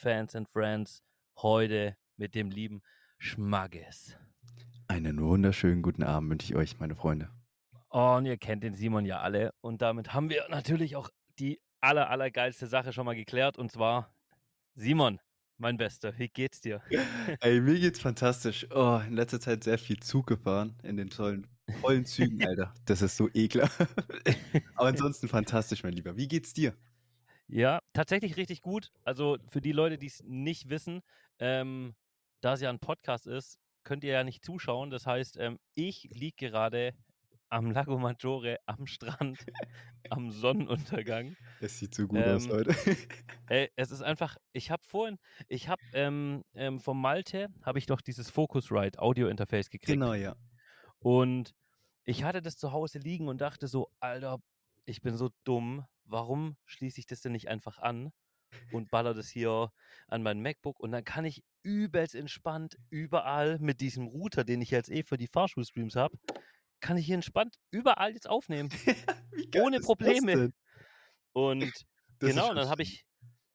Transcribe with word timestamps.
Fans 0.00 0.34
and 0.34 0.48
Friends. 0.48 1.02
Heute 1.36 1.94
mit 2.16 2.34
dem 2.34 2.50
lieben 2.50 2.80
Schmagges. 3.18 4.16
Einen 4.88 5.20
wunderschönen 5.20 5.82
guten 5.82 6.02
Abend 6.02 6.30
wünsche 6.30 6.46
ich 6.46 6.56
euch, 6.56 6.78
meine 6.78 6.96
Freunde. 6.96 7.28
Und 7.90 8.24
ihr 8.24 8.38
kennt 8.38 8.64
den 8.64 8.74
Simon 8.74 9.04
ja 9.04 9.20
alle. 9.20 9.52
Und 9.60 9.82
damit 9.82 10.14
haben 10.14 10.30
wir 10.30 10.46
natürlich 10.48 10.96
auch 10.96 11.10
die 11.38 11.60
aller, 11.82 12.08
allergeilste 12.08 12.66
Sache 12.66 12.94
schon 12.94 13.04
mal 13.04 13.14
geklärt. 13.14 13.58
Und 13.58 13.70
zwar, 13.70 14.14
Simon, 14.74 15.20
mein 15.58 15.76
Bester, 15.76 16.18
wie 16.18 16.28
geht's 16.28 16.62
dir? 16.62 16.80
Ey, 17.40 17.60
mir 17.60 17.78
geht's 17.78 18.00
fantastisch. 18.00 18.66
Oh, 18.74 19.02
in 19.06 19.12
letzter 19.12 19.38
Zeit 19.38 19.64
sehr 19.64 19.76
viel 19.76 19.98
Zug 20.00 20.26
gefahren 20.26 20.78
in 20.82 20.96
den 20.96 21.10
tollen, 21.10 21.46
vollen 21.82 22.06
Zügen, 22.06 22.42
Alter. 22.46 22.72
Das 22.86 23.02
ist 23.02 23.18
so 23.18 23.28
ekelhaft. 23.34 23.78
Aber 24.76 24.88
ansonsten 24.88 25.28
fantastisch, 25.28 25.82
mein 25.82 25.92
Lieber. 25.92 26.16
Wie 26.16 26.26
geht's 26.26 26.54
dir? 26.54 26.74
Ja, 27.52 27.80
tatsächlich 27.92 28.36
richtig 28.36 28.62
gut. 28.62 28.92
Also 29.02 29.36
für 29.48 29.60
die 29.60 29.72
Leute, 29.72 29.98
die 29.98 30.06
es 30.06 30.22
nicht 30.24 30.68
wissen, 30.68 31.00
ähm, 31.40 31.94
da 32.40 32.54
es 32.54 32.60
ja 32.60 32.70
ein 32.70 32.78
Podcast 32.78 33.26
ist, 33.26 33.58
könnt 33.82 34.04
ihr 34.04 34.12
ja 34.12 34.24
nicht 34.24 34.44
zuschauen. 34.44 34.90
Das 34.90 35.06
heißt, 35.06 35.36
ähm, 35.38 35.58
ich 35.74 36.08
liege 36.12 36.48
gerade 36.48 36.94
am 37.48 37.72
Lago 37.72 37.98
Maggiore 37.98 38.58
am 38.66 38.86
Strand 38.86 39.44
am 40.10 40.30
Sonnenuntergang. 40.30 41.36
Es 41.60 41.78
sieht 41.80 41.92
so 41.92 42.06
gut 42.06 42.20
ähm, 42.22 42.36
aus 42.36 42.48
heute. 42.48 42.72
Ey, 43.48 43.68
es 43.74 43.90
ist 43.90 44.02
einfach, 44.02 44.36
ich 44.52 44.70
habe 44.70 44.84
vorhin, 44.86 45.18
ich 45.48 45.68
habe 45.68 45.82
ähm, 45.92 46.44
ähm, 46.54 46.78
vom 46.78 47.00
Malte, 47.00 47.48
habe 47.62 47.80
ich 47.80 47.86
doch 47.86 48.00
dieses 48.00 48.30
Focusrite 48.30 49.00
Audio 49.00 49.26
Interface 49.26 49.70
gekriegt. 49.70 49.98
Genau, 49.98 50.14
ja. 50.14 50.36
Und 51.00 51.52
ich 52.04 52.22
hatte 52.22 52.42
das 52.42 52.56
zu 52.56 52.70
Hause 52.70 53.00
liegen 53.00 53.26
und 53.26 53.40
dachte 53.40 53.66
so, 53.66 53.90
Alter, 53.98 54.38
ich 54.84 55.02
bin 55.02 55.16
so 55.16 55.30
dumm, 55.42 55.84
warum 56.10 56.56
schließe 56.66 57.00
ich 57.00 57.06
das 57.06 57.20
denn 57.20 57.32
nicht 57.32 57.48
einfach 57.48 57.78
an 57.78 58.12
und 58.72 58.90
baller 58.90 59.14
das 59.14 59.28
hier 59.28 59.72
an 60.08 60.22
mein 60.22 60.42
MacBook 60.42 60.80
und 60.80 60.92
dann 60.92 61.04
kann 61.04 61.24
ich 61.24 61.44
übelst 61.62 62.14
entspannt 62.14 62.76
überall 62.90 63.58
mit 63.58 63.80
diesem 63.80 64.06
Router, 64.06 64.44
den 64.44 64.60
ich 64.60 64.70
jetzt 64.70 64.90
eh 64.90 65.02
für 65.02 65.16
die 65.16 65.28
Fahrschulstreams 65.28 65.96
habe, 65.96 66.18
kann 66.80 66.96
ich 66.96 67.06
hier 67.06 67.14
entspannt 67.14 67.56
überall 67.70 68.12
jetzt 68.12 68.28
aufnehmen. 68.28 68.70
ohne 69.56 69.80
Probleme. 69.80 70.52
Und 71.32 71.72
das 72.18 72.30
genau, 72.30 72.52
dann 72.54 72.68
habe 72.68 72.82
ich, 72.82 73.04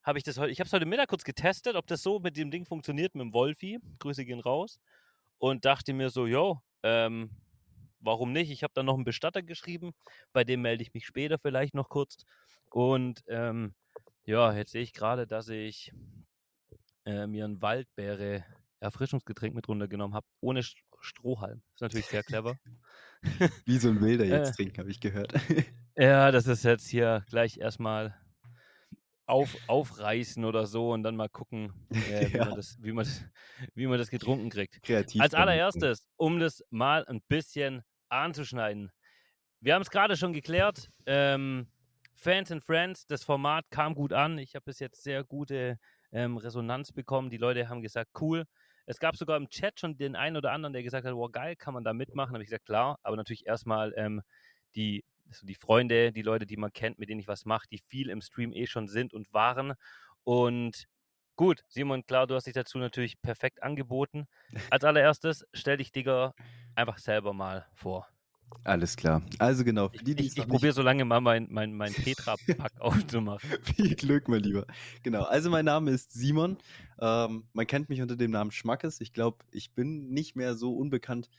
hab 0.03 0.15
ich 0.15 0.23
das 0.23 0.37
heute, 0.37 0.51
ich 0.51 0.59
habe 0.59 0.67
es 0.67 0.73
heute 0.73 0.85
Mittag 0.85 1.09
kurz 1.09 1.23
getestet, 1.23 1.75
ob 1.75 1.87
das 1.87 2.01
so 2.01 2.19
mit 2.19 2.37
dem 2.37 2.51
Ding 2.51 2.65
funktioniert, 2.65 3.15
mit 3.15 3.23
dem 3.23 3.33
Wolfi. 3.33 3.79
Grüße 3.99 4.25
gehen 4.25 4.39
raus. 4.39 4.79
Und 5.37 5.65
dachte 5.65 5.93
mir 5.93 6.09
so, 6.09 6.27
yo, 6.27 6.61
ähm, 6.83 7.29
warum 7.99 8.31
nicht? 8.31 8.51
Ich 8.51 8.63
habe 8.63 8.73
dann 8.73 8.85
noch 8.85 8.93
einen 8.95 9.03
Bestatter 9.03 9.41
geschrieben, 9.41 9.93
bei 10.31 10.43
dem 10.43 10.61
melde 10.61 10.83
ich 10.83 10.93
mich 10.93 11.05
später 11.05 11.37
vielleicht 11.37 11.73
noch 11.73 11.89
kurz. 11.89 12.23
Und 12.75 13.23
ähm, 13.29 13.73
ja, 14.25 14.53
jetzt 14.53 14.73
sehe 14.73 14.81
ich 14.81 14.91
gerade, 14.91 15.25
dass 15.25 15.47
ich 15.47 15.93
äh, 17.05 17.25
mir 17.25 17.45
ein 17.45 17.61
Waldbeere 17.61 18.43
Erfrischungsgetränk 18.81 19.55
mit 19.55 19.69
runtergenommen 19.69 20.13
habe, 20.13 20.27
ohne 20.41 20.61
Strohhalm. 20.99 21.61
Ist 21.73 21.81
natürlich 21.81 22.07
sehr 22.07 22.23
clever. 22.25 22.59
Wie 23.63 23.77
so 23.77 23.87
ein 23.87 24.01
Wilder 24.01 24.25
jetzt 24.25 24.49
äh, 24.49 24.53
trinken, 24.55 24.79
habe 24.79 24.91
ich 24.91 24.99
gehört. 24.99 25.31
ja, 25.95 26.31
das 26.31 26.47
ist 26.47 26.65
jetzt 26.65 26.89
hier 26.89 27.23
gleich 27.29 27.59
erstmal 27.59 28.13
auf, 29.25 29.55
aufreißen 29.67 30.43
oder 30.43 30.67
so 30.67 30.91
und 30.91 31.03
dann 31.03 31.15
mal 31.15 31.29
gucken, 31.29 31.71
äh, 31.91 32.27
wie, 32.27 32.37
ja. 32.37 32.43
man 32.43 32.55
das, 32.55 32.77
wie, 32.81 32.91
man 32.91 33.05
das, 33.05 33.23
wie 33.73 33.87
man 33.87 33.97
das 33.97 34.09
getrunken 34.09 34.49
kriegt. 34.49 34.83
Kreativ. 34.83 35.21
Als 35.21 35.33
allererstes, 35.33 36.09
um 36.17 36.39
das 36.39 36.61
mal 36.71 37.05
ein 37.05 37.21
bisschen 37.29 37.83
anzuschneiden. 38.09 38.91
Wir 39.61 39.75
haben 39.75 39.81
es 39.81 39.89
gerade 39.89 40.17
schon 40.17 40.33
geklärt. 40.33 40.89
Ähm, 41.05 41.69
Fans 42.15 42.51
and 42.51 42.63
Friends, 42.63 43.05
das 43.07 43.23
Format 43.23 43.69
kam 43.69 43.93
gut 43.93 44.13
an. 44.13 44.37
Ich 44.37 44.55
habe 44.55 44.65
bis 44.65 44.79
jetzt 44.79 45.03
sehr 45.03 45.23
gute 45.23 45.77
ähm, 46.11 46.37
Resonanz 46.37 46.91
bekommen. 46.91 47.29
Die 47.29 47.37
Leute 47.37 47.69
haben 47.69 47.81
gesagt, 47.81 48.11
cool. 48.19 48.45
Es 48.85 48.99
gab 48.99 49.15
sogar 49.15 49.37
im 49.37 49.49
Chat 49.49 49.79
schon 49.79 49.97
den 49.97 50.15
einen 50.15 50.37
oder 50.37 50.51
anderen, 50.51 50.73
der 50.73 50.83
gesagt 50.83 51.05
hat, 51.05 51.13
wow, 51.13 51.31
geil, 51.31 51.55
kann 51.55 51.73
man 51.73 51.83
da 51.83 51.93
mitmachen? 51.93 52.33
Habe 52.33 52.43
ich 52.43 52.49
gesagt, 52.49 52.65
klar, 52.65 52.99
aber 53.03 53.15
natürlich 53.15 53.45
erstmal 53.45 53.93
ähm, 53.97 54.21
die, 54.75 55.03
also 55.27 55.45
die 55.45 55.55
Freunde, 55.55 56.11
die 56.11 56.21
Leute, 56.21 56.45
die 56.45 56.57
man 56.57 56.71
kennt, 56.71 56.99
mit 56.99 57.09
denen 57.09 57.19
ich 57.19 57.27
was 57.27 57.45
mache, 57.45 57.67
die 57.69 57.79
viel 57.79 58.09
im 58.09 58.21
Stream 58.21 58.53
eh 58.53 58.67
schon 58.67 58.87
sind 58.87 59.13
und 59.13 59.33
waren. 59.33 59.73
Und 60.23 60.85
gut, 61.35 61.63
Simon, 61.67 62.05
klar, 62.05 62.27
du 62.27 62.35
hast 62.35 62.45
dich 62.47 62.53
dazu 62.53 62.77
natürlich 62.77 63.21
perfekt 63.21 63.61
angeboten. 63.63 64.27
Als 64.69 64.83
allererstes 64.83 65.45
stell 65.53 65.77
dich, 65.77 65.91
Digga, 65.91 66.33
einfach 66.75 66.97
selber 66.97 67.33
mal 67.33 67.67
vor. 67.73 68.07
Alles 68.65 68.97
klar. 68.97 69.21
Also 69.37 69.63
genau. 69.63 69.89
Die, 69.89 70.13
ich, 70.13 70.19
ich, 70.19 70.37
ich 70.37 70.47
probiere 70.47 70.73
so 70.73 70.81
lange 70.81 71.05
mal 71.05 71.21
mein, 71.21 71.47
mein, 71.51 71.73
mein 71.75 71.93
Petra-Pack 71.93 72.73
aufzumachen. 72.79 73.47
Viel 73.61 73.95
Glück, 73.95 74.27
mein 74.27 74.41
Lieber. 74.41 74.65
Genau. 75.03 75.23
Also 75.23 75.51
mein 75.51 75.65
Name 75.65 75.91
ist 75.91 76.13
Simon. 76.13 76.57
Ähm, 76.99 77.43
man 77.53 77.67
kennt 77.67 77.89
mich 77.89 78.01
unter 78.01 78.15
dem 78.15 78.31
Namen 78.31 78.51
Schmackes. 78.51 79.01
Ich 79.01 79.13
glaube, 79.13 79.37
ich 79.51 79.73
bin 79.73 80.09
nicht 80.09 80.35
mehr 80.35 80.55
so 80.55 80.75
unbekannt, 80.75 81.29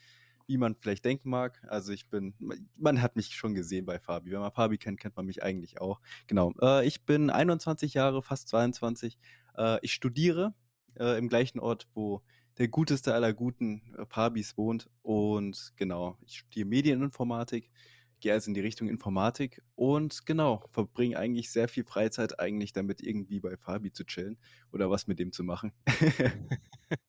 wie 0.47 0.57
man 0.57 0.77
vielleicht 0.77 1.05
denken 1.05 1.29
mag. 1.29 1.61
Also 1.69 1.93
ich 1.93 2.09
bin, 2.09 2.35
man 2.77 3.03
hat 3.03 3.17
mich 3.17 3.35
schon 3.35 3.55
gesehen 3.55 3.87
bei 3.87 3.99
Fabi. 3.99 4.31
Wenn 4.31 4.41
man 4.41 4.53
Fabi 4.53 4.79
kennt, 4.79 5.01
kennt 5.01 5.17
man 5.17 5.27
mich 5.27 5.43
eigentlich 5.43 5.81
auch. 5.81 6.01
Genau. 6.29 6.53
Äh, 6.63 6.87
ich 6.87 7.05
bin 7.05 7.31
21 7.31 7.95
Jahre, 7.95 8.23
fast 8.23 8.49
22. 8.49 9.19
Äh, 9.57 9.79
ich 9.83 9.93
studiere 9.93 10.55
äh, 10.95 11.19
im 11.19 11.29
gleichen 11.29 11.59
Ort, 11.59 11.89
wo 11.93 12.23
der 12.59 12.69
guteste 12.69 13.15
aller 13.15 13.33
guten 13.33 13.83
äh, 13.99 14.07
Pabis 14.07 14.57
wohnt. 14.57 14.89
Und 15.03 15.73
genau, 15.77 16.17
ich 16.25 16.39
studiere 16.39 16.67
Medieninformatik, 16.67 17.71
gehe 18.21 18.33
also 18.33 18.49
in 18.49 18.55
die 18.55 18.61
Richtung 18.61 18.89
Informatik 18.89 19.63
und 19.75 20.25
genau, 20.27 20.65
verbringe 20.71 21.19
eigentlich 21.19 21.51
sehr 21.51 21.69
viel 21.69 21.85
Freizeit 21.85 22.41
eigentlich 22.41 22.73
damit, 22.73 23.03
irgendwie 23.03 23.41
bei 23.41 23.57
Fabi 23.57 23.93
zu 23.93 24.05
chillen 24.05 24.39
oder 24.73 24.91
was 24.91 25.07
mit 25.07 25.19
dem 25.19 25.33
zu 25.33 25.45
machen. 25.45 25.73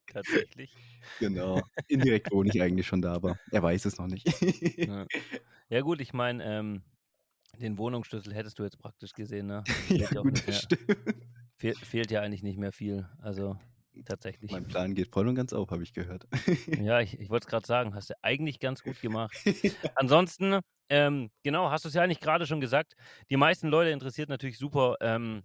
Tatsächlich. 0.08 0.74
Genau. 1.20 1.62
Indirekt 1.88 2.34
wohne 2.34 2.50
ich 2.54 2.62
eigentlich 2.62 2.86
schon 2.86 3.02
da, 3.02 3.14
aber 3.14 3.40
er 3.52 3.64
weiß 3.64 3.86
es 3.86 3.98
noch 3.98 4.08
nicht. 4.08 4.28
ja. 4.78 5.06
ja, 5.70 5.80
gut, 5.80 6.02
ich 6.02 6.12
meine, 6.12 6.44
ähm, 6.44 6.84
den 7.58 7.78
Wohnungsschlüssel 7.78 8.34
hättest 8.34 8.60
du 8.60 8.64
jetzt 8.64 8.78
praktisch 8.78 9.14
gesehen, 9.14 9.48
ne? 9.48 9.64
ja, 9.90 10.10
gut, 10.10 10.46
das 10.46 10.64
stimmt. 10.64 10.98
Fehl, 11.56 11.76
fehlt 11.76 12.12
ja 12.12 12.22
eigentlich 12.22 12.44
nicht 12.44 12.58
mehr 12.58 12.74
viel. 12.74 13.08
Also 13.20 13.58
tatsächlich. 14.04 14.52
Mein 14.52 14.68
Plan 14.68 14.96
geht 14.96 15.08
voll 15.14 15.28
und 15.28 15.36
ganz 15.36 15.54
auf, 15.54 15.70
habe 15.72 15.84
ich 15.84 15.94
gehört. 15.94 16.28
ja, 16.68 17.00
ich, 17.00 17.20
ich 17.20 17.30
wollte 17.30 17.46
es 17.46 17.50
gerade 17.50 17.66
sagen, 17.66 17.94
hast 17.96 18.10
du 18.10 18.14
eigentlich 18.22 18.60
ganz 18.60 18.84
gut 18.84 19.02
gemacht. 19.02 19.36
Ansonsten, 19.96 20.60
ähm, 20.90 21.30
genau, 21.44 21.70
hast 21.70 21.86
du 21.86 21.90
es 21.90 21.96
ja 21.96 22.02
eigentlich 22.02 22.20
gerade 22.20 22.46
schon 22.46 22.62
gesagt, 22.62 22.96
die 23.30 23.38
meisten 23.38 23.68
Leute 23.68 23.92
interessiert 23.92 24.30
natürlich 24.30 24.58
super, 24.58 24.96
ähm, 25.02 25.44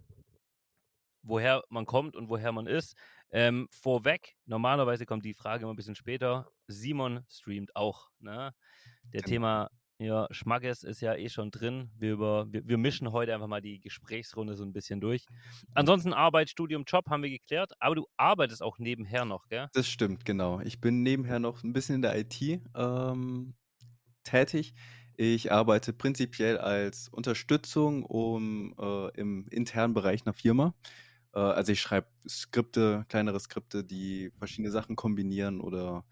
woher 1.21 1.63
man 1.69 1.85
kommt 1.85 2.15
und 2.15 2.29
woher 2.29 2.51
man 2.51 2.67
ist. 2.67 2.95
Ähm, 3.31 3.67
vorweg, 3.71 4.35
normalerweise 4.45 5.05
kommt 5.05 5.25
die 5.25 5.33
Frage 5.33 5.63
immer 5.63 5.73
ein 5.73 5.77
bisschen 5.77 5.95
später. 5.95 6.49
Simon 6.67 7.25
streamt 7.29 7.75
auch. 7.75 8.09
Ne? 8.19 8.53
Der 9.05 9.21
genau. 9.21 9.29
Thema 9.29 9.69
ja, 10.03 10.27
Schmackes 10.31 10.83
ist 10.83 11.01
ja 11.01 11.15
eh 11.15 11.29
schon 11.29 11.51
drin. 11.51 11.89
Wir, 11.97 12.13
über, 12.13 12.51
wir, 12.51 12.67
wir, 12.67 12.77
mischen 12.77 13.11
heute 13.11 13.33
einfach 13.33 13.47
mal 13.47 13.61
die 13.61 13.79
Gesprächsrunde 13.79 14.55
so 14.55 14.63
ein 14.63 14.73
bisschen 14.73 15.01
durch. 15.01 15.25
Ansonsten 15.73 16.13
Arbeit, 16.13 16.49
Studium, 16.49 16.83
Job 16.85 17.09
haben 17.09 17.23
wir 17.23 17.29
geklärt, 17.29 17.71
aber 17.79 17.95
du 17.95 18.07
arbeitest 18.17 18.61
auch 18.61 18.79
nebenher 18.79 19.25
noch, 19.25 19.47
gell? 19.47 19.69
Das 19.73 19.87
stimmt, 19.87 20.25
genau. 20.25 20.59
Ich 20.61 20.79
bin 20.81 21.03
nebenher 21.03 21.39
noch 21.39 21.63
ein 21.63 21.73
bisschen 21.73 21.95
in 21.95 22.01
der 22.01 22.17
IT 22.17 22.41
ähm, 22.75 23.55
tätig. 24.23 24.73
Ich 25.15 25.51
arbeite 25.51 25.93
prinzipiell 25.93 26.57
als 26.57 27.07
Unterstützung 27.09 28.03
um, 28.03 28.73
äh, 28.79 29.09
im 29.19 29.47
internen 29.49 29.93
Bereich 29.93 30.25
einer 30.25 30.33
Firma. 30.33 30.73
Äh, 31.33 31.39
also 31.39 31.71
ich 31.71 31.81
schreibe 31.81 32.07
Skripte, 32.27 33.05
kleinere 33.09 33.39
Skripte, 33.39 33.83
die 33.83 34.31
verschiedene 34.37 34.71
Sachen 34.71 34.95
kombinieren 34.95 35.61
oder 35.61 36.03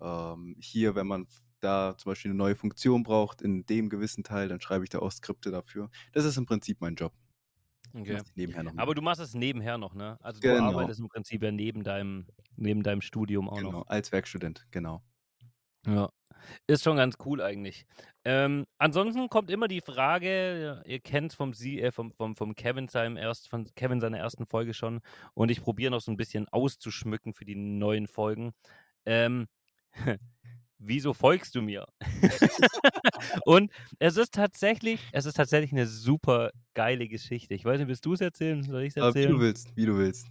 ähm, 0.00 0.56
hier, 0.60 0.94
wenn 0.94 1.06
man 1.06 1.26
da 1.64 1.96
zum 1.96 2.10
Beispiel 2.10 2.30
eine 2.30 2.38
neue 2.38 2.54
Funktion 2.54 3.02
braucht 3.02 3.42
in 3.42 3.66
dem 3.66 3.88
gewissen 3.88 4.24
Teil, 4.24 4.48
dann 4.48 4.60
schreibe 4.60 4.84
ich 4.84 4.90
da 4.90 4.98
auch 5.00 5.10
Skripte 5.10 5.50
dafür. 5.50 5.90
Das 6.12 6.24
ist 6.24 6.36
im 6.36 6.46
Prinzip 6.46 6.80
mein 6.80 6.94
Job. 6.94 7.12
Okay. 7.92 8.20
Nebenher 8.34 8.64
noch 8.64 8.76
Aber 8.76 8.94
du 8.94 9.02
machst 9.02 9.20
es 9.20 9.34
nebenher 9.34 9.78
noch, 9.78 9.94
ne? 9.94 10.18
Also 10.20 10.40
du 10.40 10.48
genau. 10.48 10.70
arbeitest 10.70 11.00
im 11.00 11.08
Prinzip 11.08 11.42
ja 11.42 11.52
neben 11.52 11.84
deinem, 11.84 12.26
neben 12.56 12.82
deinem 12.82 13.00
Studium 13.00 13.48
auch 13.48 13.56
genau, 13.56 13.70
noch. 13.70 13.88
als 13.88 14.10
Werkstudent, 14.10 14.66
genau. 14.72 15.02
Ja, 15.86 16.10
ist 16.66 16.82
schon 16.82 16.96
ganz 16.96 17.16
cool 17.24 17.40
eigentlich. 17.40 17.86
Ähm, 18.24 18.64
ansonsten 18.78 19.28
kommt 19.28 19.50
immer 19.50 19.68
die 19.68 19.80
Frage, 19.80 20.82
ihr 20.86 21.00
kennt 21.00 21.34
vom, 21.34 21.52
Sie, 21.52 21.80
äh, 21.80 21.92
vom, 21.92 22.12
vom, 22.12 22.36
vom 22.36 22.54
Kevin 22.54 22.88
seinem 22.88 23.16
erst, 23.16 23.48
von 23.48 23.66
Kevin 23.74 24.00
seiner 24.00 24.18
ersten 24.18 24.46
Folge 24.46 24.74
schon 24.74 25.00
und 25.34 25.50
ich 25.50 25.62
probiere 25.62 25.90
noch 25.90 26.00
so 26.00 26.10
ein 26.10 26.16
bisschen 26.16 26.48
auszuschmücken 26.48 27.34
für 27.34 27.44
die 27.44 27.56
neuen 27.56 28.06
Folgen. 28.06 28.54
Ähm, 29.04 29.46
wieso 30.78 31.14
folgst 31.14 31.54
du 31.54 31.62
mir? 31.62 31.86
und 33.44 33.70
es 33.98 34.16
ist 34.16 34.34
tatsächlich, 34.34 35.00
es 35.12 35.26
ist 35.26 35.34
tatsächlich 35.34 35.72
eine 35.72 35.86
super 35.86 36.50
geile 36.74 37.08
Geschichte. 37.08 37.54
Ich 37.54 37.64
weiß 37.64 37.78
nicht, 37.78 37.88
willst 37.88 38.04
du 38.06 38.14
es 38.14 38.20
erzählen? 38.20 38.62
Soll 38.62 38.82
ich 38.82 38.90
es 38.90 38.96
erzählen? 38.96 39.28
Wie 39.28 39.32
du 39.32 39.40
willst, 39.40 39.76
wie 39.76 39.86
du 39.86 39.96
willst. 39.96 40.26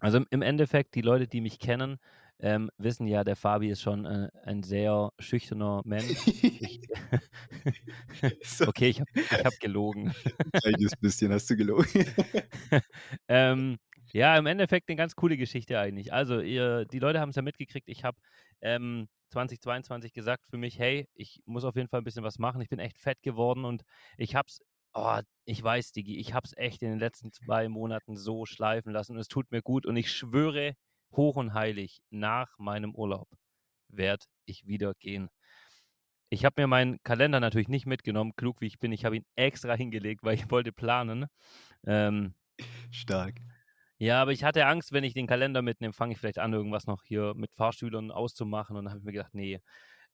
Also 0.00 0.20
im 0.30 0.42
Endeffekt, 0.42 0.96
die 0.96 1.00
Leute, 1.00 1.28
die 1.28 1.40
mich 1.40 1.60
kennen, 1.60 1.98
ähm, 2.40 2.70
wissen 2.76 3.06
ja, 3.06 3.22
der 3.22 3.36
Fabi 3.36 3.70
ist 3.70 3.82
schon 3.82 4.04
äh, 4.04 4.28
ein 4.44 4.64
sehr 4.64 5.12
schüchterner 5.20 5.80
Mensch. 5.84 6.26
Ich, 6.26 6.80
okay, 8.66 8.88
ich 8.88 9.00
habe 9.00 9.44
hab 9.44 9.60
gelogen. 9.60 10.08
Ein 10.08 10.60
kleines 10.60 10.96
bisschen 10.96 11.32
hast 11.32 11.48
du 11.50 11.56
gelogen. 11.56 12.04
ähm, 13.28 13.78
Ja, 14.12 14.36
im 14.36 14.46
Endeffekt 14.46 14.88
eine 14.88 14.96
ganz 14.96 15.16
coole 15.16 15.36
Geschichte 15.36 15.78
eigentlich. 15.78 16.12
Also, 16.12 16.40
ihr, 16.40 16.84
die 16.84 16.98
Leute 16.98 17.20
haben 17.20 17.30
es 17.30 17.36
ja 17.36 17.42
mitgekriegt. 17.42 17.88
Ich 17.88 18.04
habe 18.04 18.18
ähm, 18.60 19.08
2022 19.30 20.12
gesagt 20.12 20.46
für 20.50 20.58
mich, 20.58 20.78
hey, 20.78 21.08
ich 21.14 21.40
muss 21.46 21.64
auf 21.64 21.76
jeden 21.76 21.88
Fall 21.88 22.00
ein 22.00 22.04
bisschen 22.04 22.24
was 22.24 22.38
machen. 22.38 22.60
Ich 22.60 22.68
bin 22.68 22.78
echt 22.78 22.98
fett 22.98 23.22
geworden 23.22 23.64
und 23.64 23.82
ich 24.18 24.34
hab's, 24.34 24.60
oh, 24.92 25.20
ich 25.46 25.62
weiß, 25.62 25.92
Digi, 25.92 26.18
ich 26.18 26.34
hab's 26.34 26.52
echt 26.56 26.82
in 26.82 26.90
den 26.90 26.98
letzten 26.98 27.32
zwei 27.32 27.68
Monaten 27.68 28.16
so 28.16 28.44
schleifen 28.44 28.92
lassen 28.92 29.12
und 29.12 29.18
es 29.18 29.28
tut 29.28 29.50
mir 29.50 29.62
gut 29.62 29.86
und 29.86 29.96
ich 29.96 30.12
schwöre 30.12 30.74
hoch 31.16 31.36
und 31.36 31.54
heilig, 31.54 32.00
nach 32.10 32.58
meinem 32.58 32.94
Urlaub 32.94 33.28
werde 33.88 34.24
ich 34.46 34.66
wieder 34.66 34.94
gehen. 35.00 35.28
Ich 36.30 36.44
habe 36.44 36.62
mir 36.62 36.66
meinen 36.66 37.02
Kalender 37.02 37.40
natürlich 37.40 37.68
nicht 37.68 37.86
mitgenommen, 37.86 38.32
klug 38.36 38.60
wie 38.60 38.66
ich 38.66 38.78
bin. 38.78 38.92
Ich 38.92 39.04
habe 39.04 39.16
ihn 39.16 39.26
extra 39.36 39.74
hingelegt, 39.74 40.22
weil 40.22 40.34
ich 40.34 40.50
wollte 40.50 40.72
planen. 40.72 41.26
Ähm, 41.86 42.34
Stark. 42.90 43.34
Ja, 44.02 44.20
aber 44.20 44.32
ich 44.32 44.42
hatte 44.42 44.66
Angst, 44.66 44.90
wenn 44.90 45.04
ich 45.04 45.14
den 45.14 45.28
Kalender 45.28 45.62
mitnehme, 45.62 45.92
fange 45.92 46.12
ich 46.12 46.18
vielleicht 46.18 46.40
an, 46.40 46.52
irgendwas 46.52 46.88
noch 46.88 47.04
hier 47.04 47.34
mit 47.36 47.54
Fahrschülern 47.54 48.10
auszumachen. 48.10 48.76
Und 48.76 48.86
dann 48.86 48.90
habe 48.90 48.98
ich 48.98 49.04
mir 49.04 49.12
gedacht, 49.12 49.32
nee. 49.32 49.60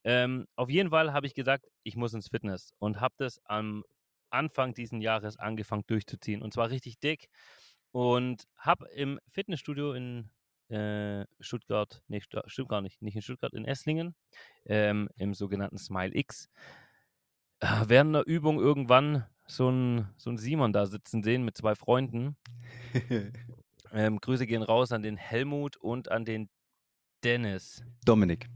Ähm, 0.03 0.45
auf 0.55 0.69
jeden 0.69 0.91
Fall 0.91 1.11
habe 1.11 1.25
ich 1.25 1.33
gesagt, 1.33 1.65
ich 1.81 1.95
muss 1.95 2.13
ins 2.13 2.27
Fitness 2.27 2.71
und 2.77 3.01
habe 3.01 3.15
das 3.17 3.39
am 3.45 3.83
Anfang 4.29 4.75
diesen 4.75 5.01
Jahres 5.01 5.37
angefangen 5.37 5.85
durchzuziehen. 5.87 6.43
Und 6.43 6.53
zwar 6.53 6.69
richtig 6.69 6.99
dick. 6.99 7.29
Und 7.91 8.43
habe 8.57 8.87
im 8.89 9.19
Fitnessstudio 9.27 9.93
in 9.93 10.29
äh, 10.69 11.25
Stuttgart, 11.39 12.03
nee, 12.07 12.19
st 12.19 12.43
stimmt 12.45 12.69
gar 12.69 12.81
nicht, 12.81 13.01
nicht 13.01 13.15
in 13.15 13.23
Stuttgart, 13.23 13.55
in 13.55 13.65
Esslingen, 13.65 14.13
ähm, 14.67 15.09
im 15.15 15.33
sogenannten 15.33 15.79
Smile 15.79 16.15
X, 16.15 16.47
äh, 17.59 17.85
während 17.87 18.13
der 18.13 18.27
Übung 18.27 18.59
irgendwann 18.59 19.25
so 19.47 19.67
ein, 19.71 20.09
so 20.17 20.29
ein 20.29 20.37
Simon 20.37 20.73
da 20.73 20.85
sitzen 20.85 21.23
sehen 21.23 21.43
mit 21.43 21.57
zwei 21.57 21.73
Freunden. 21.73 22.37
Ähm, 23.93 24.19
Grüße 24.19 24.45
gehen 24.45 24.61
raus 24.61 24.91
an 24.91 25.01
den 25.01 25.17
Helmut 25.17 25.77
und 25.77 26.11
an 26.11 26.25
den 26.25 26.49
Dennis. 27.23 27.83
Dominik. 28.05 28.47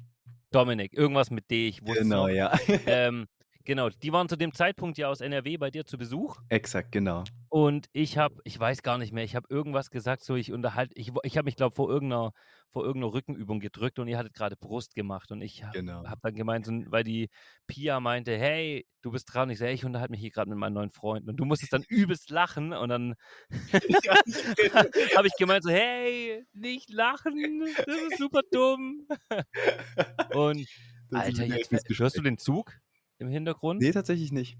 Dominik, 0.51 0.93
irgendwas 0.93 1.31
mit 1.31 1.49
D, 1.49 1.67
ich 1.67 1.81
wusste 1.85 2.03
Genau, 2.03 2.27
noch. 2.27 2.33
ja. 2.33 2.53
Ähm, 2.85 3.27
genau, 3.65 3.89
die 3.89 4.11
waren 4.11 4.29
zu 4.29 4.35
dem 4.35 4.53
Zeitpunkt 4.53 4.97
ja 4.97 5.09
aus 5.09 5.21
NRW 5.21 5.57
bei 5.57 5.71
dir 5.71 5.85
zu 5.85 5.97
Besuch. 5.97 6.37
Exakt, 6.49 6.91
genau. 6.91 7.23
Und 7.49 7.87
ich 7.93 8.17
habe, 8.17 8.35
ich 8.43 8.59
weiß 8.59 8.81
gar 8.81 8.97
nicht 8.97 9.13
mehr, 9.13 9.23
ich 9.23 9.35
habe 9.35 9.47
irgendwas 9.49 9.89
gesagt, 9.89 10.23
so 10.23 10.35
ich 10.35 10.51
unterhalte, 10.51 10.93
ich, 10.95 11.11
ich 11.23 11.37
habe 11.37 11.45
mich, 11.45 11.55
glaube 11.55 11.75
vor 11.75 11.89
irgendeiner, 11.89 12.33
vor 12.71 12.83
irgendeiner 12.83 13.13
Rückenübung 13.13 13.59
gedrückt 13.59 13.99
und 13.99 14.07
ihr 14.07 14.17
hattet 14.17 14.33
gerade 14.33 14.55
Brust 14.55 14.95
gemacht 14.95 15.31
und 15.31 15.41
ich 15.41 15.63
habe 15.63 15.77
Genau. 15.77 16.03
hab 16.05 16.19
dann 16.21 16.33
gemeint, 16.33 16.65
so, 16.65 16.71
weil 16.87 17.03
die 17.03 17.29
Pia 17.67 17.99
meinte, 17.99 18.35
hey, 18.35 18.87
du 19.03 19.11
bist 19.11 19.31
dran. 19.31 19.51
Ich 19.51 19.59
sage, 19.59 19.71
ich 19.71 19.85
unterhalte 19.85 20.11
mich 20.11 20.21
hier 20.21 20.31
gerade 20.31 20.49
mit 20.49 20.57
meinen 20.57 20.73
neuen 20.73 20.89
Freunden 20.89 21.29
und 21.29 21.37
du 21.37 21.45
musstest 21.45 21.73
dann 21.73 21.83
übelst 21.87 22.31
lachen 22.31 22.73
und 22.73 22.89
dann 22.89 23.13
habe 25.15 25.27
ich 25.27 25.33
gemeint 25.37 25.63
so, 25.63 25.69
hey, 25.69 26.43
nicht 26.53 26.89
lachen, 26.89 27.65
das 27.85 27.95
ist 27.95 28.17
super 28.17 28.41
dumm. 28.51 29.07
Und 30.33 30.67
Alter, 31.11 31.45
jetzt 31.45 31.71
hörst 31.99 32.17
du 32.17 32.21
den 32.21 32.39
Zug 32.39 32.73
im 33.23 33.29
Hintergrund? 33.29 33.81
Nee, 33.81 33.91
tatsächlich 33.91 34.31
nicht. 34.31 34.57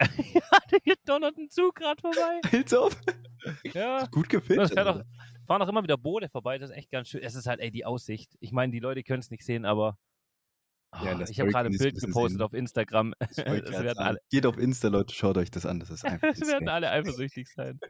ja, 0.34 0.42
hier 0.84 0.94
donnert 1.06 1.38
ein 1.38 1.48
Zug 1.48 1.76
gerade 1.76 2.00
vorbei. 2.00 2.40
Als 2.52 2.74
ob. 2.74 2.94
Ja. 3.72 4.06
Gut 4.10 4.28
gefilmt. 4.28 4.70
es 4.70 4.76
auch, 4.76 5.02
fahren 5.46 5.62
auch 5.62 5.68
immer 5.68 5.82
wieder 5.82 5.96
Boote 5.96 6.28
vorbei, 6.28 6.58
das 6.58 6.70
ist 6.70 6.76
echt 6.76 6.90
ganz 6.90 7.08
schön. 7.08 7.22
Es 7.22 7.34
ist 7.34 7.46
halt, 7.46 7.60
ey, 7.60 7.70
die 7.70 7.84
Aussicht. 7.84 8.36
Ich 8.40 8.52
meine, 8.52 8.72
die 8.72 8.80
Leute 8.80 9.02
können 9.02 9.20
es 9.20 9.30
nicht 9.30 9.44
sehen, 9.44 9.64
aber 9.64 9.98
Ja, 11.02 11.14
der 11.14 11.28
ich 11.28 11.40
habe 11.40 11.50
gerade 11.50 11.70
ein 11.70 11.78
Bild 11.78 11.98
gepostet 11.98 12.38
sehen. 12.38 12.42
auf 12.42 12.52
Instagram. 12.52 13.14
Alle, 13.96 14.18
Geht 14.30 14.44
auf 14.44 14.58
Insta, 14.58 14.88
Leute, 14.88 15.14
schaut 15.14 15.38
euch 15.38 15.50
das 15.50 15.64
an. 15.64 15.80
Das 15.80 15.90
ist 15.90 16.04
einfach. 16.04 16.28
es 16.28 16.40
werden 16.46 16.68
alle 16.68 16.90
eifersüchtig 16.90 17.48
sein. 17.48 17.80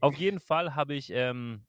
Auf 0.00 0.16
jeden 0.16 0.40
Fall 0.40 0.74
habe 0.74 0.94
ich, 0.94 1.10
ähm, 1.10 1.66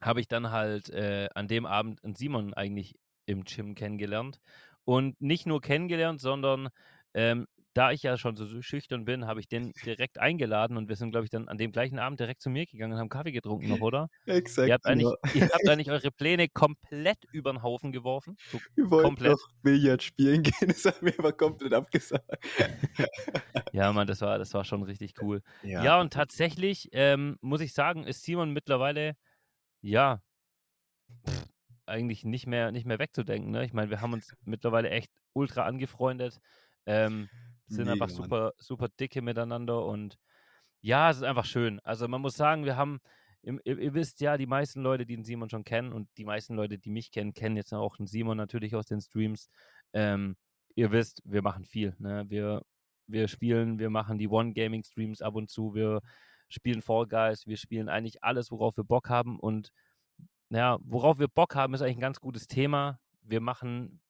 habe 0.00 0.20
ich 0.20 0.26
dann 0.26 0.50
halt 0.50 0.90
äh, 0.90 1.28
an 1.34 1.46
dem 1.46 1.64
Abend 1.66 2.02
einen 2.02 2.16
Simon 2.16 2.54
eigentlich 2.54 2.98
im 3.26 3.44
Gym 3.44 3.74
kennengelernt. 3.74 4.40
Und 4.84 5.20
nicht 5.20 5.46
nur 5.46 5.60
kennengelernt, 5.60 6.20
sondern 6.20 6.68
ähm, 7.16 7.46
da 7.72 7.92
ich 7.92 8.02
ja 8.02 8.16
schon 8.16 8.36
so 8.36 8.62
schüchtern 8.62 9.04
bin, 9.04 9.26
habe 9.26 9.40
ich 9.40 9.48
den 9.48 9.72
direkt 9.84 10.18
eingeladen 10.18 10.76
und 10.76 10.88
wir 10.88 10.96
sind, 10.96 11.10
glaube 11.10 11.24
ich, 11.24 11.30
dann 11.30 11.48
an 11.48 11.58
dem 11.58 11.72
gleichen 11.72 11.98
Abend 11.98 12.20
direkt 12.20 12.40
zu 12.40 12.48
mir 12.48 12.64
gegangen 12.66 12.94
und 12.94 12.98
haben 12.98 13.08
Kaffee 13.08 13.32
getrunken 13.32 13.68
noch, 13.68 13.80
oder? 13.80 14.08
Exakt. 14.26 14.68
Ihr 14.68 14.74
habt, 14.74 14.86
eigentlich, 14.86 15.14
genau. 15.22 15.34
ihr 15.46 15.50
habt 15.50 15.68
eigentlich 15.68 15.90
eure 15.90 16.10
Pläne 16.10 16.48
komplett 16.48 17.18
über 17.32 17.52
den 17.52 17.62
Haufen 17.62 17.92
geworfen. 17.92 18.36
So, 18.50 18.58
Wir 18.74 18.90
wollten 18.90 19.08
komplett. 19.08 19.32
noch 19.32 19.48
Billard 19.62 20.02
spielen 20.02 20.42
gehen, 20.42 20.68
das 20.68 20.84
haben 20.86 21.06
wir 21.06 21.18
aber 21.18 21.32
komplett 21.32 21.72
abgesagt. 21.74 22.24
ja, 23.72 23.92
Mann, 23.92 24.06
das 24.06 24.20
war, 24.20 24.38
das 24.38 24.54
war 24.54 24.64
schon 24.64 24.82
richtig 24.82 25.14
cool. 25.22 25.42
Ja, 25.62 26.00
und 26.00 26.12
tatsächlich 26.12 26.88
ähm, 26.92 27.36
muss 27.40 27.60
ich 27.60 27.72
sagen, 27.74 28.04
ist 28.04 28.22
Simon 28.22 28.52
mittlerweile, 28.52 29.16
ja, 29.82 30.20
pff, 31.26 31.46
eigentlich 31.86 32.24
nicht 32.24 32.46
mehr, 32.46 32.72
nicht 32.72 32.86
mehr 32.86 32.98
wegzudenken. 32.98 33.50
Ne? 33.50 33.64
Ich 33.64 33.72
meine, 33.72 33.90
wir 33.90 34.00
haben 34.00 34.12
uns 34.12 34.34
mittlerweile 34.44 34.90
echt 34.90 35.10
ultra 35.32 35.64
angefreundet, 35.64 36.38
ähm, 36.86 37.28
sind 37.68 37.88
einfach 37.88 38.08
Mann. 38.08 38.16
super, 38.16 38.52
super 38.58 38.88
dicke 38.88 39.22
miteinander 39.22 39.84
und 39.84 40.18
ja, 40.80 41.10
es 41.10 41.18
ist 41.18 41.22
einfach 41.24 41.44
schön. 41.44 41.80
Also 41.80 42.06
man 42.08 42.20
muss 42.20 42.36
sagen, 42.36 42.64
wir 42.64 42.76
haben, 42.76 43.00
ihr, 43.42 43.58
ihr 43.64 43.78
ihr 43.78 43.94
wisst 43.94 44.20
ja, 44.20 44.36
die 44.36 44.46
meisten 44.46 44.82
Leute, 44.82 45.04
die 45.04 45.16
den 45.16 45.24
Simon 45.24 45.50
schon 45.50 45.64
kennen 45.64 45.92
und 45.92 46.08
die 46.16 46.24
meisten 46.24 46.54
Leute, 46.54 46.78
die 46.78 46.90
mich 46.90 47.10
kennen, 47.10 47.34
kennen 47.34 47.56
jetzt 47.56 47.72
auch 47.72 47.96
den 47.96 48.06
Simon 48.06 48.36
natürlich 48.36 48.74
aus 48.76 48.86
den 48.86 49.00
Streams. 49.00 49.50
Ähm, 49.92 50.36
ihr 50.76 50.92
wisst, 50.92 51.22
wir 51.24 51.42
machen 51.42 51.64
viel. 51.64 51.94
Ne? 51.98 52.24
Wir, 52.28 52.62
wir 53.06 53.28
spielen, 53.28 53.78
wir 53.78 53.90
machen 53.90 54.18
die 54.18 54.28
One-Gaming-Streams 54.28 55.22
ab 55.22 55.34
und 55.34 55.50
zu, 55.50 55.74
wir 55.74 56.02
spielen 56.48 56.82
Fall 56.82 57.06
Guys, 57.06 57.46
wir 57.46 57.56
spielen 57.56 57.88
eigentlich 57.88 58.22
alles, 58.22 58.50
worauf 58.50 58.76
wir 58.76 58.84
Bock 58.84 59.08
haben 59.08 59.40
und 59.40 59.72
ja, 60.50 60.78
worauf 60.82 61.18
wir 61.18 61.28
Bock 61.28 61.56
haben, 61.56 61.74
ist 61.74 61.82
eigentlich 61.82 61.96
ein 61.96 62.00
ganz 62.00 62.20
gutes 62.20 62.46
Thema. 62.46 63.00
Wir 63.22 63.40
machen 63.40 64.00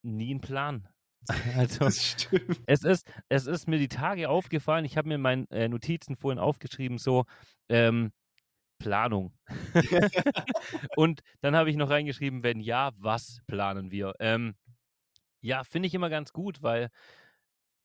nie 0.00 0.30
einen 0.30 0.40
Plan. 0.40 0.88
Also, 1.56 1.86
es 2.66 2.84
ist, 2.84 3.10
es 3.28 3.46
ist 3.46 3.68
mir 3.68 3.78
die 3.78 3.88
Tage 3.88 4.28
aufgefallen, 4.28 4.84
ich 4.84 4.96
habe 4.96 5.08
mir 5.08 5.14
in 5.14 5.20
meinen 5.20 5.50
äh, 5.50 5.68
Notizen 5.68 6.16
vorhin 6.16 6.38
aufgeschrieben, 6.38 6.98
so 6.98 7.24
ähm, 7.68 8.12
Planung. 8.78 9.32
Und 10.96 11.20
dann 11.40 11.54
habe 11.54 11.70
ich 11.70 11.76
noch 11.76 11.90
reingeschrieben, 11.90 12.42
wenn 12.42 12.60
ja, 12.60 12.90
was 12.96 13.40
planen 13.46 13.90
wir? 13.90 14.14
Ähm, 14.18 14.56
ja, 15.40 15.64
finde 15.64 15.86
ich 15.86 15.94
immer 15.94 16.10
ganz 16.10 16.32
gut, 16.32 16.62
weil 16.62 16.88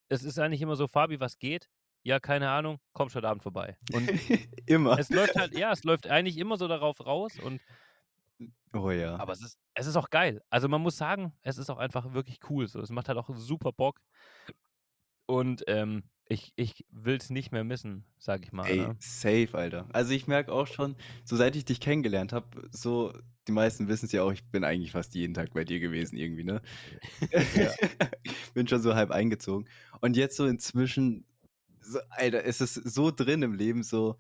es 0.10 0.24
ist 0.24 0.40
eigentlich 0.40 0.62
immer 0.62 0.76
so, 0.76 0.88
Fabi, 0.88 1.20
was 1.20 1.38
geht? 1.38 1.70
Ja, 2.04 2.20
keine 2.20 2.50
Ahnung, 2.50 2.80
komm 2.94 3.10
schon 3.10 3.26
Abend 3.26 3.44
vorbei. 3.44 3.78
Und 3.94 4.08
Immer. 4.66 4.98
es 4.98 5.10
läuft 5.10 5.36
halt, 5.36 5.58
ja, 5.58 5.72
es 5.72 5.84
läuft 5.84 6.08
eigentlich 6.08 6.38
immer 6.38 6.58
so 6.58 6.68
darauf 6.68 7.06
raus 7.06 7.38
und 7.40 7.62
Oh 8.74 8.92
ja. 8.92 9.16
aber 9.18 9.34
es 9.34 9.42
ist, 9.42 9.58
es 9.74 9.88
ist 9.88 9.96
auch 9.96 10.10
geil. 10.10 10.42
Also 10.50 10.68
man 10.68 10.82
muss 10.82 10.98
sagen, 10.98 11.34
es 11.42 11.58
ist 11.58 11.70
auch 11.70 11.78
einfach 11.78 12.14
wirklich 12.14 12.40
cool. 12.50 12.68
So. 12.68 12.82
Es 12.82 12.90
macht 12.90 13.08
halt 13.08 13.18
auch 13.18 13.30
super 13.36 13.72
Bock. 13.72 14.02
Und 15.26 15.64
ähm, 15.68 16.04
ich, 16.30 16.52
ich 16.56 16.86
will 16.90 17.16
es 17.18 17.30
nicht 17.30 17.52
mehr 17.52 17.64
missen, 17.64 18.06
sag 18.18 18.44
ich 18.44 18.52
mal. 18.52 18.68
Ey, 18.68 18.78
Ne? 18.78 18.96
safe, 19.00 19.50
Alter. 19.54 19.88
Also 19.94 20.14
ich 20.14 20.28
merke 20.28 20.52
auch 20.52 20.68
schon, 20.68 20.96
so 21.24 21.36
seit 21.36 21.56
ich 21.56 21.66
dich 21.66 21.80
kennengelernt 21.80 22.34
habe, 22.34 22.68
so, 22.72 23.14
die 23.48 23.52
meisten 23.52 23.88
wissen 23.88 24.06
es 24.08 24.12
ja 24.12 24.24
auch, 24.24 24.32
ich 24.32 24.46
bin 24.46 24.64
eigentlich 24.64 24.92
fast 24.92 25.16
jeden 25.16 25.34
Tag 25.34 25.54
bei 25.54 25.64
dir 25.64 25.80
gewesen 25.80 26.18
irgendwie, 26.18 26.44
ne? 26.44 26.62
Ja. 27.32 27.72
bin 28.54 28.68
schon 28.68 28.82
so 28.82 28.96
halb 28.96 29.12
eingezogen. 29.12 29.68
Und 30.02 30.18
jetzt 30.18 30.36
so 30.36 30.46
inzwischen, 30.46 31.26
so, 31.82 32.00
Alter, 32.10 32.44
es 32.44 32.62
ist 32.62 32.74
so 32.76 33.12
drin 33.12 33.42
im 33.42 33.54
Leben, 33.54 33.84
so, 33.84 34.18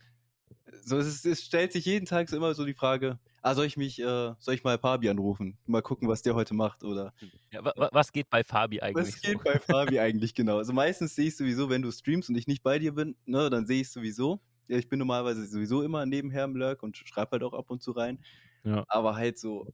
so 0.81 0.97
es, 0.97 1.07
ist, 1.07 1.25
es 1.25 1.43
stellt 1.43 1.73
sich 1.73 1.85
jeden 1.85 2.05
Tag 2.05 2.29
so 2.29 2.37
immer 2.37 2.53
so 2.53 2.65
die 2.65 2.73
Frage, 2.73 3.19
ah, 3.47 3.55
soll 3.55 3.65
ich 3.65 3.77
mich, 3.77 3.99
äh, 3.99 4.33
soll 4.39 4.53
ich 4.53 4.63
mal 4.63 4.77
Fabi 4.77 5.09
anrufen? 5.09 5.57
Mal 5.65 5.81
gucken, 5.81 6.07
was 6.07 6.21
der 6.21 6.35
heute 6.35 6.53
macht 6.53 6.83
oder 6.83 7.13
Ja, 7.51 7.63
wa, 7.63 7.73
wa, 7.75 7.89
was 7.91 8.11
geht 8.11 8.29
bei 8.29 8.43
Fabi 8.43 8.81
eigentlich? 8.81 9.15
was 9.15 9.21
geht 9.21 9.37
so? 9.37 9.43
bei 9.43 9.59
Fabi 9.59 9.99
eigentlich 9.99 10.35
genau? 10.35 10.57
Also 10.57 10.73
meistens 10.73 11.15
sehe 11.15 11.27
ich 11.27 11.37
sowieso, 11.37 11.69
wenn 11.69 11.81
du 11.81 11.91
streamst 11.91 12.29
und 12.29 12.35
ich 12.35 12.47
nicht 12.47 12.63
bei 12.63 12.79
dir 12.79 12.93
bin, 12.93 13.15
ne, 13.25 13.49
dann 13.49 13.65
sehe 13.65 13.81
ich 13.81 13.89
sowieso. 13.89 14.41
Ja, 14.67 14.77
ich 14.77 14.89
bin 14.89 14.99
normalerweise 14.99 15.45
sowieso 15.45 15.81
immer 15.81 16.05
nebenher 16.05 16.43
im 16.43 16.55
Lurk 16.55 16.83
und 16.83 16.97
schreibe 16.97 17.31
halt 17.31 17.43
auch 17.43 17.53
ab 17.53 17.69
und 17.71 17.81
zu 17.81 17.91
rein. 17.91 18.19
Ja. 18.63 18.83
Aber 18.89 19.15
halt 19.15 19.39
so, 19.39 19.73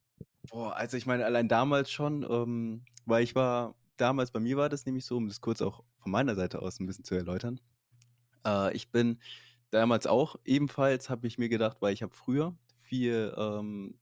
boah, 0.50 0.76
also 0.76 0.98
ich 0.98 1.06
meine, 1.08 1.26
allein 1.26 1.48
damals 1.48 1.92
schon, 1.92 2.24
ähm, 2.30 2.86
weil 3.06 3.24
ich 3.24 3.34
war, 3.34 3.76
damals 3.98 4.32
bei 4.32 4.40
mir 4.40 4.58
war 4.58 4.70
das 4.70 4.86
nämlich 4.86 5.06
so, 5.06 5.18
um 5.18 5.28
das 5.28 5.42
kurz 5.42 5.62
auch 5.62 5.84
von 5.98 6.12
meiner 6.12 6.36
Seite 6.36 6.62
aus 6.62 6.80
ein 6.80 6.86
bisschen 6.86 7.04
zu 7.04 7.16
erläutern. 7.16 7.60
Äh, 8.46 8.76
ich 8.76 8.92
bin 8.92 9.20
damals 9.72 10.06
auch 10.06 10.36
ebenfalls, 10.46 11.10
habe 11.10 11.26
ich 11.26 11.40
mir 11.40 11.50
gedacht, 11.50 11.78
weil 11.80 11.94
ich 11.94 12.04
habe 12.04 12.14
früher 12.14 12.56
viel, 12.94 13.34
ähm, 13.38 13.96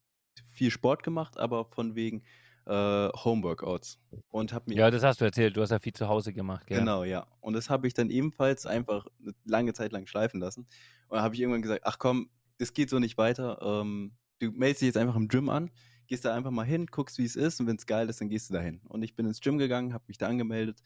viel 0.51 0.69
Sport 0.69 1.03
gemacht, 1.03 1.37
aber 1.37 1.63
von 1.63 1.95
wegen 1.95 2.23
äh, 2.65 3.07
Homeworkouts. 3.09 4.01
Und 4.29 4.51
habe 4.51 4.65
mich 4.67 4.77
Ja, 4.77 4.91
das 4.91 5.01
hast 5.01 5.21
du 5.21 5.25
erzählt. 5.25 5.55
Du 5.55 5.61
hast 5.61 5.69
ja 5.69 5.79
viel 5.79 5.93
zu 5.93 6.09
Hause 6.09 6.33
gemacht, 6.33 6.67
gell? 6.67 6.79
Genau, 6.79 7.05
ja. 7.05 7.25
Und 7.39 7.53
das 7.53 7.69
habe 7.69 7.87
ich 7.87 7.93
dann 7.93 8.09
ebenfalls 8.09 8.65
einfach 8.65 9.07
eine 9.21 9.33
lange 9.45 9.73
Zeit 9.73 9.93
lang 9.93 10.07
schleifen 10.07 10.41
lassen. 10.41 10.67
Und 11.07 11.15
dann 11.15 11.21
habe 11.21 11.35
ich 11.35 11.39
irgendwann 11.39 11.61
gesagt, 11.61 11.83
ach 11.85 11.99
komm, 11.99 12.29
das 12.57 12.73
geht 12.73 12.89
so 12.89 12.99
nicht 12.99 13.17
weiter. 13.17 13.59
Ähm, 13.61 14.11
du 14.39 14.51
meldest 14.51 14.81
dich 14.81 14.87
jetzt 14.87 14.97
einfach 14.97 15.15
im 15.15 15.29
Gym 15.29 15.47
an, 15.47 15.71
gehst 16.07 16.25
da 16.25 16.35
einfach 16.35 16.51
mal 16.51 16.65
hin, 16.65 16.87
guckst, 16.87 17.17
wie 17.17 17.25
es 17.25 17.37
ist 17.37 17.61
und 17.61 17.67
wenn 17.67 17.77
es 17.77 17.85
geil 17.85 18.09
ist, 18.09 18.19
dann 18.19 18.27
gehst 18.27 18.49
du 18.49 18.53
da 18.53 18.59
hin. 18.59 18.81
Und 18.89 19.03
ich 19.03 19.15
bin 19.15 19.25
ins 19.25 19.39
Gym 19.39 19.57
gegangen, 19.57 19.93
habe 19.93 20.03
mich 20.07 20.17
da 20.17 20.27
angemeldet 20.27 20.83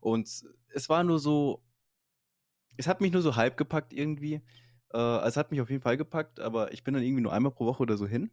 und 0.00 0.28
es 0.72 0.88
war 0.88 1.02
nur 1.02 1.18
so, 1.18 1.64
es 2.76 2.86
hat 2.86 3.00
mich 3.00 3.10
nur 3.10 3.22
so 3.22 3.34
halb 3.34 3.56
gepackt 3.56 3.92
irgendwie, 3.92 4.42
Äh, 4.92 5.26
es 5.26 5.36
hat 5.36 5.50
mich 5.50 5.60
auf 5.60 5.70
jeden 5.70 5.82
Fall 5.82 5.96
gepackt, 5.96 6.40
aber 6.40 6.72
ich 6.72 6.84
bin 6.84 6.94
dann 6.94 7.02
irgendwie 7.02 7.22
nur 7.22 7.32
einmal 7.32 7.52
pro 7.52 7.66
Woche 7.66 7.82
oder 7.82 7.96
so 7.96 8.06
hin. 8.06 8.30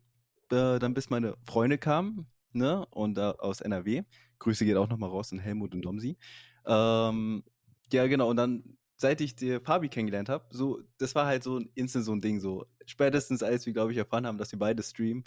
Äh, 0.51 0.79
dann 0.79 0.93
bis 0.93 1.09
meine 1.09 1.35
Freunde 1.45 1.77
kamen, 1.77 2.27
ne? 2.53 2.85
Und 2.91 3.17
äh, 3.17 3.21
aus 3.21 3.61
NRW. 3.61 4.03
Grüße 4.39 4.65
geht 4.65 4.77
auch 4.77 4.89
nochmal 4.89 5.09
raus 5.09 5.31
an 5.31 5.39
Helmut 5.39 5.73
und 5.73 5.81
Domsi. 5.81 6.17
Ähm, 6.65 7.43
ja, 7.91 8.07
genau. 8.07 8.29
Und 8.29 8.37
dann, 8.37 8.77
seit 8.95 9.21
ich 9.21 9.35
die 9.35 9.59
Fabi 9.59 9.89
kennengelernt 9.89 10.29
habe, 10.29 10.45
so, 10.51 10.81
das 10.97 11.15
war 11.15 11.25
halt 11.25 11.43
so 11.43 11.59
ein 11.59 11.69
instant 11.75 12.05
so 12.05 12.13
ein 12.13 12.21
Ding. 12.21 12.39
So, 12.39 12.65
spätestens 12.85 13.43
als 13.43 13.65
wir, 13.65 13.73
glaube 13.73 13.91
ich, 13.91 13.97
erfahren 13.97 14.25
haben, 14.27 14.37
dass 14.37 14.51
wir 14.51 14.59
beide 14.59 14.83
streamen, 14.83 15.23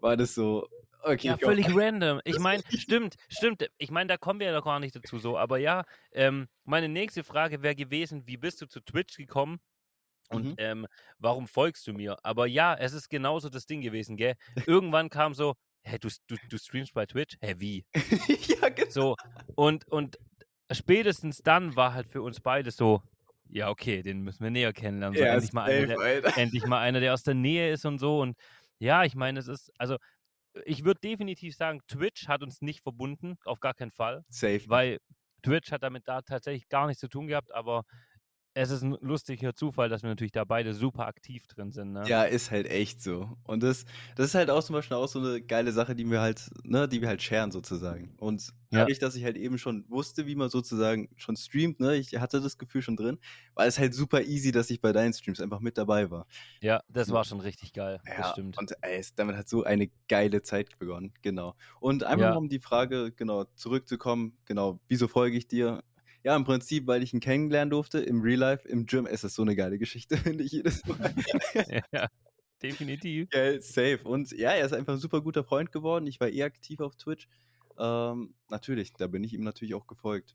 war 0.00 0.16
das 0.16 0.34
so, 0.34 0.68
okay. 1.02 1.28
Ja, 1.28 1.36
komm. 1.36 1.50
völlig 1.50 1.74
random. 1.74 2.20
Ich 2.24 2.38
meine, 2.38 2.62
stimmt, 2.70 3.16
stimmt. 3.28 3.70
Ich 3.78 3.90
meine, 3.90 4.08
da 4.08 4.16
kommen 4.16 4.40
wir 4.40 4.48
ja 4.48 4.52
noch 4.52 4.64
gar 4.64 4.80
nicht 4.80 4.94
dazu 4.94 5.18
so. 5.18 5.36
Aber 5.36 5.58
ja, 5.58 5.84
ähm, 6.12 6.48
meine 6.64 6.88
nächste 6.88 7.24
Frage 7.24 7.62
wäre 7.62 7.74
gewesen, 7.74 8.26
wie 8.26 8.36
bist 8.36 8.60
du 8.62 8.66
zu 8.66 8.80
Twitch 8.80 9.16
gekommen? 9.16 9.60
Und 10.28 10.50
Mhm. 10.50 10.58
ähm, 10.58 10.86
warum 11.18 11.46
folgst 11.48 11.86
du 11.86 11.92
mir? 11.94 12.16
Aber 12.24 12.46
ja, 12.46 12.74
es 12.74 12.92
ist 12.92 13.08
genauso 13.08 13.48
das 13.48 13.66
Ding 13.66 13.80
gewesen, 13.80 14.16
gell? 14.16 14.34
Irgendwann 14.66 15.10
kam 15.10 15.34
so, 15.34 15.54
hä, 15.84 15.98
du, 15.98 16.08
du, 16.26 16.36
du 16.48 16.58
streamst 16.58 16.94
bei 16.94 17.06
Twitch? 17.06 17.36
Hä, 17.40 17.54
wie? 17.58 17.86
ja, 18.48 18.68
genau. 18.70 18.88
So, 18.88 19.16
und, 19.54 19.86
und 19.90 20.18
spätestens 20.72 21.42
dann 21.42 21.76
war 21.76 21.94
halt 21.94 22.08
für 22.08 22.22
uns 22.22 22.40
beide 22.40 22.70
so, 22.70 23.02
ja, 23.48 23.70
okay, 23.70 24.02
den 24.02 24.22
müssen 24.22 24.42
wir 24.44 24.50
näher 24.50 24.72
kennenlernen. 24.72 25.16
So, 25.16 25.24
Ja, 25.24 25.26
endlich, 25.26 25.52
mal 25.52 25.64
einer, 25.64 25.86
der, 25.86 25.98
endlich 26.34 26.64
mal 26.66 26.80
einer, 26.80 27.00
der 27.00 27.14
aus 27.14 27.22
der 27.22 27.34
Nähe 27.34 27.72
ist 27.72 27.84
und 27.86 27.98
so. 27.98 28.20
Und 28.20 28.36
ja, 28.78 29.04
ich 29.04 29.14
meine, 29.14 29.38
es 29.40 29.48
ist, 29.48 29.72
also 29.78 29.96
ich 30.66 30.84
würde 30.84 31.00
definitiv 31.00 31.56
sagen, 31.56 31.80
Twitch 31.88 32.28
hat 32.28 32.42
uns 32.42 32.62
nicht 32.62 32.82
verbunden, 32.82 33.36
auf 33.44 33.60
gar 33.60 33.74
keinen 33.74 33.90
Fall, 33.92 34.24
Safe. 34.30 34.64
weil 34.64 34.98
Twitch 35.42 35.72
hat 35.72 35.82
damit 35.84 36.08
da 36.08 36.22
tatsächlich 36.22 36.68
gar 36.68 36.86
nichts 36.88 37.00
zu 37.00 37.08
tun 37.08 37.28
gehabt, 37.28 37.52
aber 37.54 37.84
es 38.58 38.70
ist 38.70 38.82
ein 38.82 38.96
lustiger 39.00 39.54
Zufall, 39.54 39.88
dass 39.88 40.02
wir 40.02 40.10
natürlich 40.10 40.32
da 40.32 40.44
beide 40.44 40.74
super 40.74 41.06
aktiv 41.06 41.46
drin 41.46 41.72
sind. 41.72 41.92
Ne? 41.92 42.10
Ja, 42.10 42.22
ist 42.24 42.50
halt 42.52 42.66
echt 42.70 43.02
so. 43.02 43.36
Und 43.42 43.62
das, 43.62 43.84
das 44.14 44.26
ist 44.28 44.34
halt 44.34 44.50
auch 44.50 44.62
zum 44.62 44.74
Beispiel 44.74 44.96
auch 44.96 45.08
so 45.08 45.18
eine 45.18 45.42
geile 45.42 45.72
Sache, 45.72 45.94
die 45.96 46.08
wir 46.08 46.20
halt, 46.20 46.48
ne, 46.64 46.88
die 46.88 47.00
wir 47.00 47.08
halt 47.08 47.20
sharen 47.22 47.50
sozusagen. 47.50 48.14
Und 48.18 48.50
Ja. 48.70 48.88
dadurch, 48.88 48.98
dass 49.00 49.16
ich 49.16 49.24
halt 49.24 49.36
eben 49.36 49.58
schon 49.58 49.84
wusste, 49.90 50.26
wie 50.26 50.36
man 50.36 50.48
sozusagen 50.48 51.08
schon 51.16 51.36
streamt, 51.36 51.80
ne, 51.80 51.96
ich 51.96 52.14
hatte 52.20 52.40
das 52.40 52.56
Gefühl 52.56 52.82
schon 52.82 52.96
drin, 52.96 53.18
war 53.54 53.66
es 53.66 53.78
halt 53.78 53.94
super 53.94 54.22
easy, 54.22 54.52
dass 54.52 54.70
ich 54.70 54.80
bei 54.80 54.92
deinen 54.92 55.12
Streams 55.12 55.40
einfach 55.40 55.58
mit 55.60 55.76
dabei 55.76 56.08
war. 56.10 56.26
Ja, 56.62 56.82
das 56.88 57.10
war 57.12 57.24
schon 57.24 57.40
richtig 57.40 57.72
geil. 57.72 58.00
das 58.16 58.28
Ja, 58.28 58.30
stimmt. 58.30 58.58
und 58.58 58.72
ey, 58.82 59.04
damit 59.16 59.36
hat 59.36 59.48
so 59.48 59.64
eine 59.64 59.90
geile 60.08 60.42
Zeit 60.42 60.78
begonnen, 60.78 61.12
genau. 61.22 61.54
Und 61.80 62.04
einfach 62.04 62.30
Ja. 62.30 62.34
um 62.34 62.48
die 62.48 62.58
Frage, 62.60 63.12
genau, 63.12 63.44
zurückzukommen, 63.54 64.38
genau, 64.46 64.80
wieso 64.88 65.08
folge 65.08 65.36
ich 65.36 65.46
dir? 65.46 65.84
Ja, 66.24 66.36
im 66.36 66.44
Prinzip, 66.44 66.86
weil 66.86 67.02
ich 67.02 67.14
ihn 67.14 67.20
kennenlernen 67.20 67.70
durfte 67.70 68.00
im 68.00 68.20
Real 68.20 68.38
Life, 68.38 68.68
im 68.68 68.86
Gym. 68.86 69.06
Es 69.06 69.24
ist 69.24 69.34
so 69.34 69.42
eine 69.42 69.54
geile 69.56 69.78
Geschichte, 69.78 70.16
finde 70.16 70.44
ich 70.44 70.52
jedes 70.52 70.84
Mal. 70.86 71.14
ja, 71.92 72.08
definitiv. 72.62 73.30
Geil, 73.30 73.60
safe. 73.60 74.00
Und 74.04 74.32
ja, 74.32 74.50
er 74.50 74.66
ist 74.66 74.72
einfach 74.72 74.94
ein 74.94 74.98
super 74.98 75.20
guter 75.22 75.44
Freund 75.44 75.72
geworden. 75.72 76.06
Ich 76.06 76.20
war 76.20 76.28
eh 76.28 76.42
aktiv 76.42 76.80
auf 76.80 76.96
Twitch. 76.96 77.28
Ähm, 77.78 78.34
natürlich, 78.48 78.92
da 78.94 79.06
bin 79.06 79.22
ich 79.22 79.32
ihm 79.32 79.44
natürlich 79.44 79.74
auch 79.74 79.86
gefolgt. 79.86 80.34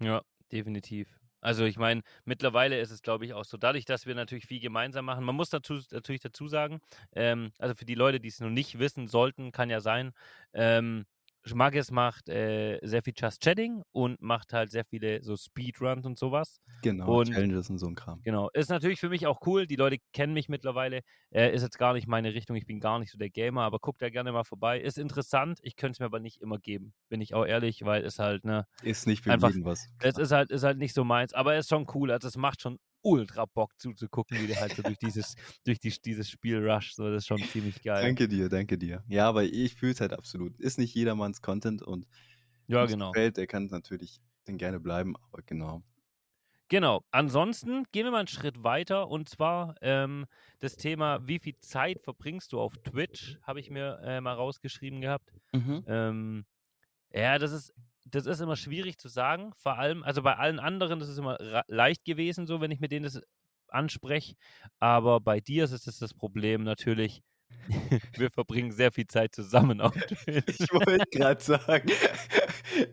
Ja, 0.00 0.22
definitiv. 0.50 1.20
Also 1.42 1.64
ich 1.64 1.78
meine, 1.78 2.02
mittlerweile 2.24 2.78
ist 2.80 2.90
es, 2.90 3.02
glaube 3.02 3.24
ich, 3.24 3.32
auch 3.32 3.44
so, 3.44 3.56
dadurch, 3.56 3.86
dass 3.86 4.06
wir 4.06 4.14
natürlich 4.14 4.46
viel 4.46 4.60
gemeinsam 4.60 5.06
machen. 5.06 5.24
Man 5.24 5.34
muss 5.34 5.48
dazu, 5.50 5.80
natürlich 5.90 6.20
dazu 6.20 6.48
sagen, 6.48 6.80
ähm, 7.12 7.52
also 7.58 7.74
für 7.74 7.86
die 7.86 7.94
Leute, 7.94 8.20
die 8.20 8.28
es 8.28 8.40
noch 8.40 8.50
nicht 8.50 8.78
wissen 8.78 9.08
sollten, 9.08 9.52
kann 9.52 9.70
ja 9.70 9.80
sein, 9.80 10.12
ähm, 10.52 11.06
Schmackes 11.44 11.90
macht 11.90 12.28
äh, 12.28 12.78
sehr 12.82 13.02
viel 13.02 13.14
Just 13.16 13.40
Chatting 13.42 13.82
und 13.92 14.20
macht 14.20 14.52
halt 14.52 14.70
sehr 14.70 14.84
viele 14.84 15.22
so 15.22 15.36
Speedruns 15.36 16.04
und 16.04 16.18
sowas. 16.18 16.60
Genau, 16.82 17.20
Und- 17.20 17.32
Challenges 17.32 17.70
und 17.70 17.78
so 17.78 17.86
ein 17.86 17.94
Kram. 17.94 18.20
Genau. 18.22 18.50
Ist 18.52 18.68
natürlich 18.70 19.00
für 19.00 19.08
mich 19.08 19.26
auch 19.26 19.40
cool. 19.46 19.66
Die 19.66 19.76
Leute 19.76 19.98
kennen 20.12 20.34
mich 20.34 20.48
mittlerweile. 20.48 21.00
Äh, 21.30 21.54
ist 21.54 21.62
jetzt 21.62 21.78
gar 21.78 21.94
nicht 21.94 22.06
meine 22.06 22.34
Richtung. 22.34 22.56
Ich 22.56 22.66
bin 22.66 22.78
gar 22.80 22.98
nicht 22.98 23.10
so 23.10 23.18
der 23.18 23.30
Gamer, 23.30 23.62
aber 23.62 23.78
guckt 23.78 24.02
da 24.02 24.10
gerne 24.10 24.32
mal 24.32 24.44
vorbei. 24.44 24.80
Ist 24.80 24.98
interessant. 24.98 25.58
Ich 25.62 25.76
könnte 25.76 25.92
es 25.92 26.00
mir 26.00 26.06
aber 26.06 26.20
nicht 26.20 26.40
immer 26.42 26.58
geben. 26.58 26.92
Bin 27.08 27.20
ich 27.20 27.34
auch 27.34 27.46
ehrlich, 27.46 27.84
weil 27.84 28.04
es 28.04 28.18
halt, 28.18 28.44
ne, 28.44 28.66
Ist 28.82 29.06
nicht 29.06 29.24
für 29.24 29.32
Einfach- 29.32 29.48
jeden 29.48 29.64
was. 29.64 29.88
es 30.00 30.18
ist 30.18 30.32
halt, 30.32 30.50
ist 30.50 30.62
halt 30.64 30.78
nicht 30.78 30.94
so 30.94 31.04
meins, 31.04 31.32
aber 31.32 31.54
es 31.54 31.60
ist 31.66 31.70
schon 31.70 31.86
cool. 31.94 32.10
Also 32.10 32.28
es 32.28 32.36
macht 32.36 32.60
schon 32.60 32.78
ultra 33.02 33.46
Bock 33.46 33.78
zuzugucken, 33.78 34.40
wie 34.40 34.46
der 34.46 34.58
halt 34.60 34.74
so 34.74 34.82
durch 34.82 34.98
dieses, 34.98 35.34
durch 35.64 35.78
die, 35.80 35.90
dieses 36.04 36.30
Spiel 36.30 36.58
rush. 36.68 36.94
So, 36.94 37.04
das 37.10 37.24
ist 37.24 37.28
schon 37.28 37.46
ziemlich 37.46 37.82
geil. 37.82 38.14
Danke 38.16 38.28
dir, 38.28 38.48
danke 38.48 38.78
dir. 38.78 39.04
Ja, 39.08 39.28
aber 39.28 39.44
ich 39.44 39.74
fühle 39.76 39.92
es 39.92 40.00
halt 40.00 40.12
absolut. 40.12 40.58
Ist 40.58 40.78
nicht 40.78 40.94
jedermanns 40.94 41.40
Content 41.42 41.82
und 41.82 42.06
Ja, 42.66 42.86
genau. 42.86 43.16
gefällt, 43.16 43.36
der 43.38 43.46
kann 43.46 43.66
natürlich 43.66 44.20
dann 44.44 44.58
gerne 44.58 44.80
bleiben, 44.80 45.16
aber 45.16 45.42
genau. 45.42 45.84
Genau. 46.68 47.02
Ansonsten 47.10 47.84
gehen 47.90 48.04
wir 48.04 48.12
mal 48.12 48.18
einen 48.20 48.28
Schritt 48.28 48.62
weiter 48.62 49.08
und 49.08 49.28
zwar 49.28 49.74
ähm, 49.80 50.26
das 50.60 50.76
Thema, 50.76 51.26
wie 51.26 51.40
viel 51.40 51.58
Zeit 51.58 52.00
verbringst 52.00 52.52
du 52.52 52.60
auf 52.60 52.74
Twitch, 52.84 53.38
habe 53.42 53.58
ich 53.60 53.70
mir 53.70 53.98
äh, 54.04 54.20
mal 54.20 54.34
rausgeschrieben 54.34 55.00
gehabt. 55.00 55.32
Ähm, 55.86 56.46
ja, 57.12 57.38
das 57.38 57.52
ist, 57.52 57.74
das 58.04 58.26
ist 58.26 58.40
immer 58.40 58.56
schwierig 58.56 58.98
zu 58.98 59.08
sagen. 59.08 59.52
Vor 59.56 59.78
allem, 59.78 60.02
also 60.02 60.22
bei 60.22 60.36
allen 60.36 60.58
anderen, 60.58 61.00
das 61.00 61.08
ist 61.08 61.18
immer 61.18 61.38
leicht 61.68 62.04
gewesen, 62.04 62.46
so 62.46 62.60
wenn 62.60 62.70
ich 62.70 62.80
mit 62.80 62.92
denen 62.92 63.04
das 63.04 63.20
anspreche. 63.68 64.34
Aber 64.78 65.20
bei 65.20 65.40
dir 65.40 65.64
ist 65.64 65.72
es 65.72 65.84
das, 65.84 65.98
das 65.98 66.14
Problem 66.14 66.64
natürlich. 66.64 67.22
Wir 68.16 68.30
verbringen 68.30 68.72
sehr 68.72 68.92
viel 68.92 69.06
Zeit 69.06 69.34
zusammen 69.34 69.80
auf 69.80 69.94
Twitch. 70.08 70.60
Ich 70.60 70.72
wollte 70.72 71.04
gerade 71.10 71.42
sagen, 71.42 71.90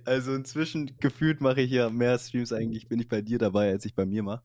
also 0.05 0.33
inzwischen 0.33 0.97
gefühlt 0.99 1.41
mache 1.41 1.61
ich 1.61 1.71
ja 1.71 1.89
mehr 1.89 2.17
Streams 2.17 2.53
eigentlich, 2.53 2.87
bin 2.87 2.99
ich 2.99 3.07
bei 3.07 3.21
dir 3.21 3.37
dabei, 3.37 3.69
als 3.69 3.85
ich 3.85 3.93
bei 3.93 4.05
mir 4.05 4.23
mache. 4.23 4.43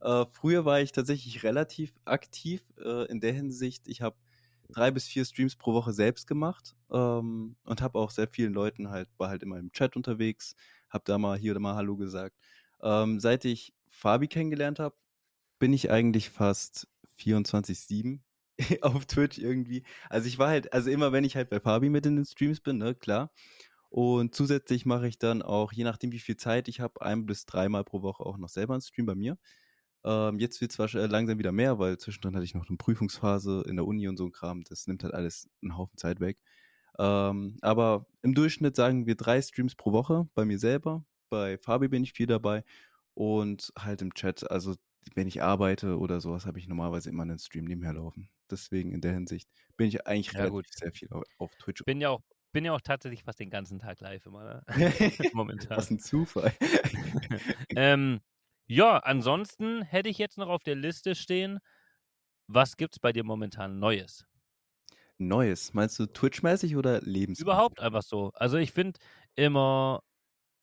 Äh, 0.00 0.24
früher 0.32 0.64
war 0.64 0.80
ich 0.80 0.92
tatsächlich 0.92 1.42
relativ 1.42 1.92
aktiv 2.04 2.62
äh, 2.82 3.06
in 3.10 3.20
der 3.20 3.32
Hinsicht, 3.32 3.86
ich 3.86 4.00
habe 4.00 4.16
drei 4.70 4.90
bis 4.90 5.06
vier 5.06 5.24
Streams 5.24 5.56
pro 5.56 5.72
Woche 5.74 5.92
selbst 5.92 6.26
gemacht 6.26 6.76
ähm, 6.90 7.56
und 7.64 7.82
habe 7.82 7.98
auch 7.98 8.10
sehr 8.10 8.28
vielen 8.28 8.52
Leuten 8.52 8.90
halt, 8.90 9.08
war 9.18 9.28
halt 9.28 9.42
immer 9.42 9.58
im 9.58 9.72
Chat 9.72 9.96
unterwegs, 9.96 10.54
habe 10.88 11.04
da 11.06 11.18
mal 11.18 11.38
hier 11.38 11.52
oder 11.52 11.60
mal 11.60 11.74
Hallo 11.76 11.96
gesagt. 11.96 12.36
Ähm, 12.82 13.20
seit 13.20 13.44
ich 13.44 13.72
Fabi 13.88 14.28
kennengelernt 14.28 14.78
habe, 14.78 14.96
bin 15.58 15.72
ich 15.72 15.90
eigentlich 15.90 16.30
fast 16.30 16.88
24-7 17.18 18.20
auf 18.82 19.06
Twitch 19.06 19.38
irgendwie. 19.38 19.84
Also 20.08 20.28
ich 20.28 20.38
war 20.38 20.48
halt, 20.48 20.72
also 20.72 20.90
immer 20.90 21.12
wenn 21.12 21.24
ich 21.24 21.36
halt 21.36 21.50
bei 21.50 21.60
Fabi 21.60 21.90
mit 21.90 22.06
in 22.06 22.16
den 22.16 22.24
Streams 22.24 22.60
bin, 22.60 22.78
ne, 22.78 22.94
klar. 22.94 23.30
Und 23.90 24.34
zusätzlich 24.34 24.86
mache 24.86 25.08
ich 25.08 25.18
dann 25.18 25.42
auch, 25.42 25.72
je 25.72 25.84
nachdem 25.84 26.12
wie 26.12 26.20
viel 26.20 26.36
Zeit 26.36 26.68
ich 26.68 26.80
habe, 26.80 27.02
ein 27.02 27.26
bis 27.26 27.44
dreimal 27.44 27.84
pro 27.84 28.02
Woche 28.02 28.24
auch 28.24 28.38
noch 28.38 28.48
selber 28.48 28.74
einen 28.74 28.82
Stream 28.82 29.06
bei 29.06 29.16
mir. 29.16 29.36
Ähm, 30.04 30.38
jetzt 30.38 30.60
wird 30.60 30.72
zwar 30.72 30.88
langsam 30.92 31.38
wieder 31.38 31.52
mehr, 31.52 31.78
weil 31.78 31.98
zwischendrin 31.98 32.34
hatte 32.34 32.44
ich 32.44 32.54
noch 32.54 32.68
eine 32.68 32.76
Prüfungsphase 32.78 33.64
in 33.68 33.76
der 33.76 33.86
Uni 33.86 34.08
und 34.08 34.16
so 34.16 34.24
ein 34.24 34.32
Kram. 34.32 34.62
Das 34.64 34.86
nimmt 34.86 35.04
halt 35.04 35.14
alles 35.14 35.48
einen 35.62 35.76
Haufen 35.76 35.96
Zeit 35.98 36.20
weg. 36.20 36.38
Ähm, 36.98 37.56
aber 37.62 38.06
im 38.22 38.34
Durchschnitt 38.34 38.76
sagen 38.76 39.06
wir 39.06 39.14
drei 39.16 39.40
Streams 39.42 39.74
pro 39.74 39.92
Woche 39.92 40.28
bei 40.34 40.44
mir 40.44 40.58
selber. 40.58 41.04
Bei 41.28 41.58
Fabi 41.58 41.88
bin 41.88 42.02
ich 42.02 42.12
viel 42.12 42.26
dabei 42.26 42.64
und 43.14 43.72
halt 43.78 44.02
im 44.02 44.14
Chat. 44.14 44.50
Also 44.50 44.74
wenn 45.14 45.28
ich 45.28 45.42
arbeite 45.42 45.98
oder 45.98 46.20
sowas, 46.20 46.46
habe 46.46 46.58
ich 46.58 46.68
normalerweise 46.68 47.08
immer 47.08 47.22
einen 47.22 47.38
Stream 47.38 47.64
nebenher 47.64 47.94
laufen. 47.94 48.28
Deswegen 48.50 48.92
in 48.92 49.00
der 49.00 49.12
Hinsicht 49.12 49.48
bin 49.76 49.88
ich 49.88 50.06
eigentlich 50.06 50.32
Ja, 50.32 50.40
relativ 50.40 50.52
gut. 50.52 50.66
sehr 50.74 50.92
viel 50.92 51.08
auf, 51.10 51.24
auf 51.38 51.54
Twitch. 51.56 51.84
Bin 51.84 52.00
ja 52.00 52.10
auch, 52.10 52.20
bin 52.52 52.64
ja 52.64 52.72
auch 52.72 52.80
tatsächlich 52.80 53.22
fast 53.22 53.40
den 53.40 53.50
ganzen 53.50 53.78
Tag 53.78 54.00
live 54.00 54.26
immer, 54.26 54.44
ne? 54.44 54.64
momentan. 55.32 55.78
Was 55.78 55.90
ein 55.90 55.98
Zufall. 55.98 56.52
ähm, 57.76 58.20
ja, 58.70 58.98
ansonsten 58.98 59.82
hätte 59.82 60.08
ich 60.08 60.18
jetzt 60.18 60.38
noch 60.38 60.48
auf 60.48 60.62
der 60.62 60.76
Liste 60.76 61.14
stehen, 61.14 61.58
was 62.48 62.76
gibt's 62.76 63.00
bei 63.00 63.12
dir 63.12 63.24
momentan 63.24 63.78
Neues? 63.80 64.26
Neues. 65.18 65.72
Meinst 65.74 65.98
du 65.98 66.06
Twitch-mäßig 66.06 66.76
oder 66.76 67.00
lebensmäßig? 67.02 67.42
Überhaupt 67.42 67.80
einfach 67.80 68.02
so. 68.02 68.32
Also 68.34 68.56
ich 68.58 68.72
finde 68.72 68.98
immer, 69.34 70.02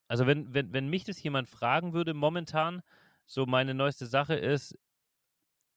also 0.07 0.27
wenn, 0.27 0.53
wenn, 0.53 0.73
wenn 0.73 0.89
mich 0.89 1.03
das 1.05 1.21
jemand 1.23 1.49
fragen 1.49 1.93
würde, 1.93 2.13
momentan, 2.13 2.81
so 3.27 3.45
meine 3.47 3.73
neueste 3.73 4.07
Sache 4.07 4.35
ist, 4.35 4.77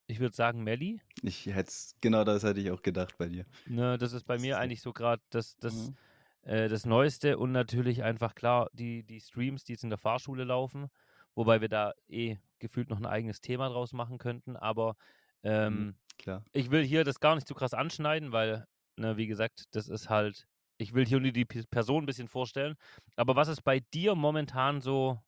ich 0.06 0.20
würde 0.20 0.34
sagen 0.34 0.62
Melli. 0.64 1.00
Ich 1.22 1.46
hätte 1.46 1.72
genau 2.00 2.24
das 2.24 2.42
hätte 2.42 2.60
ich 2.60 2.70
auch 2.70 2.82
gedacht 2.82 3.16
bei 3.18 3.28
dir. 3.28 3.46
Ne, 3.64 3.98
das 3.98 4.12
ist 4.12 4.24
bei 4.24 4.36
Das 4.36 4.42
mir 4.42 4.54
ist- 4.54 4.58
eigentlich 4.58 4.80
so 4.82 4.92
gerade 4.92 5.22
das, 5.30 5.56
das, 5.58 5.90
Mhm. 5.90 5.96
äh, 6.42 6.68
das 6.68 6.86
Neueste 6.86 7.38
und 7.38 7.52
natürlich 7.52 8.02
einfach 8.02 8.34
klar 8.34 8.68
die, 8.72 9.04
die 9.04 9.20
Streams, 9.20 9.64
die 9.64 9.72
jetzt 9.72 9.84
in 9.84 9.90
der 9.90 9.98
Fahrschule 9.98 10.44
laufen, 10.44 10.88
wobei 11.34 11.60
wir 11.60 11.68
da 11.68 11.92
eh 12.08 12.36
gefühlt 12.58 12.90
noch 12.90 12.98
ein 12.98 13.06
eigenes 13.06 13.40
Thema 13.40 13.68
draus 13.68 13.92
machen 13.92 14.18
könnten, 14.18 14.56
aber 14.56 14.96
ähm, 15.42 15.96
Klar. 16.18 16.44
ich 16.52 16.70
will 16.70 16.84
hier 16.84 17.04
das 17.04 17.20
gar 17.20 17.34
nicht 17.34 17.48
zu 17.48 17.54
krass 17.54 17.74
anschneiden, 17.74 18.32
weil, 18.32 18.66
ne, 18.96 19.16
wie 19.16 19.26
gesagt, 19.26 19.64
das 19.72 19.88
ist 19.88 20.10
halt, 20.10 20.46
ich 20.76 20.92
will 20.92 21.06
hier 21.06 21.20
nur 21.20 21.32
die 21.32 21.44
Person 21.44 22.04
ein 22.04 22.06
bisschen 22.06 22.28
vorstellen. 22.28 22.76
Aber 23.16 23.36
was 23.36 23.48
ist 23.48 23.62
bei 23.62 23.80
dir 23.80 24.14
momentan 24.14 24.80
so, 24.80 25.18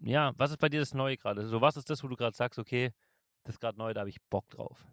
ja, 0.00 0.32
was 0.36 0.50
ist 0.50 0.58
bei 0.58 0.68
dir 0.68 0.80
das 0.80 0.94
Neue 0.94 1.16
gerade? 1.16 1.46
So, 1.46 1.60
was 1.60 1.76
ist 1.76 1.90
das, 1.90 2.02
wo 2.04 2.08
du 2.08 2.16
gerade 2.16 2.36
sagst, 2.36 2.58
okay, 2.58 2.92
das 3.44 3.56
ist 3.56 3.60
gerade 3.60 3.78
neu, 3.78 3.92
da 3.92 4.00
habe 4.00 4.10
ich 4.10 4.22
Bock 4.30 4.48
drauf. 4.50 4.86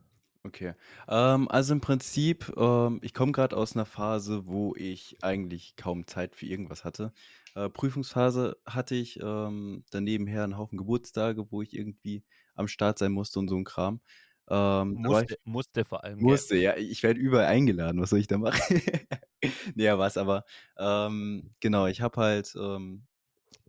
Okay. 0.45 0.73
Ähm, 1.07 1.47
also 1.51 1.73
im 1.73 1.81
Prinzip, 1.81 2.51
ähm, 2.57 2.99
ich 3.03 3.13
komme 3.13 3.31
gerade 3.31 3.55
aus 3.55 3.75
einer 3.75 3.85
Phase, 3.85 4.47
wo 4.47 4.73
ich 4.75 5.17
eigentlich 5.21 5.75
kaum 5.75 6.07
Zeit 6.07 6.35
für 6.35 6.47
irgendwas 6.47 6.83
hatte. 6.83 7.13
Äh, 7.53 7.69
Prüfungsphase 7.69 8.57
hatte 8.65 8.95
ich, 8.95 9.19
ähm, 9.21 9.85
dann 9.91 10.03
nebenher 10.03 10.43
'n 10.43 10.57
Haufen 10.57 10.77
Geburtstage, 10.79 11.51
wo 11.51 11.61
ich 11.61 11.75
irgendwie 11.75 12.23
am 12.55 12.67
Start 12.67 12.97
sein 12.97 13.11
musste 13.11 13.37
und 13.39 13.49
so 13.49 13.55
'n 13.55 13.65
Kram. 13.65 14.01
Ähm, 14.49 14.97
da 15.03 15.11
war 15.11 15.23
ich 15.23 15.29
Musste, 15.29 15.37
musste 15.43 15.85
vor 15.85 16.03
allem, 16.03 16.25
gell? 16.25 16.43
musste, 16.43 16.57
ja, 16.57 16.77
ich 16.77 17.03
werde 17.03 17.19
überall 17.19 17.45
eingeladen, 17.47 18.01
was 18.01 18.11
soll 18.11 18.19
ich 18.19 18.27
da 18.27 18.37
machen? 18.37 18.61
Ne, 19.75 19.87
Spaß, 19.93 20.17
aber, 20.17 20.45
ähm, 20.77 21.55
genau, 21.59 21.87
ich 21.87 22.01
habe 22.01 22.21
halt, 22.21 22.53
ähm, 22.55 23.07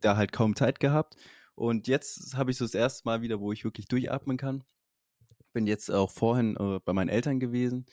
da 0.00 0.16
halt 0.16 0.32
kaum 0.32 0.56
Zeit 0.56 0.80
gehabt 0.80 1.16
und 1.56 1.88
jetzt 1.88 2.36
habe 2.36 2.50
ich 2.52 2.58
so 2.58 2.64
das 2.66 2.74
erste 2.74 3.02
Mal 3.08 3.22
wieder, 3.22 3.40
wo 3.40 3.52
ich 3.52 3.64
wirklich 3.64 3.88
durchatmen 3.88 4.36
kann. 4.38 4.64
Bin 5.54 5.66
jetzt 5.66 5.90
auch 5.90 6.10
vorhin, 6.10 6.56
äh, 6.56 6.80
bei 6.82 6.92
meinen 6.94 7.10
Eltern 7.10 7.38
gewesen, 7.38 7.84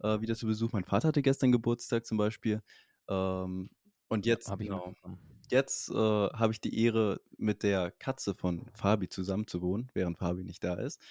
äh, 0.00 0.20
wieder 0.20 0.34
zu 0.36 0.46
Besuch. 0.46 0.72
Mein 0.72 0.84
Vater 0.84 1.08
hatte 1.08 1.22
gestern 1.22 1.52
Geburtstag 1.52 2.06
zum 2.06 2.18
Beispiel. 2.18 2.62
Ähm, 3.08 3.70
und 4.08 4.26
jetzt 4.26 4.50
habe 4.50 4.62
ich 4.62 4.70
genau, 4.70 4.72
mitbekommen. 4.72 5.18
jetzt, 5.50 5.90
äh, 5.90 5.94
habe 5.94 6.52
ich 6.52 6.60
die 6.62 6.78
Ehre, 6.84 7.20
mit 7.38 7.62
der 7.64 7.90
Katze 7.92 8.34
von 8.34 8.66
Fabi 8.74 9.08
zusammen 9.10 9.46
zu 9.48 9.62
wohnen, 9.62 9.90
während 9.94 10.18
Fabi 10.18 10.44
nicht 10.44 10.64
da 10.64 10.74
ist. 10.76 11.02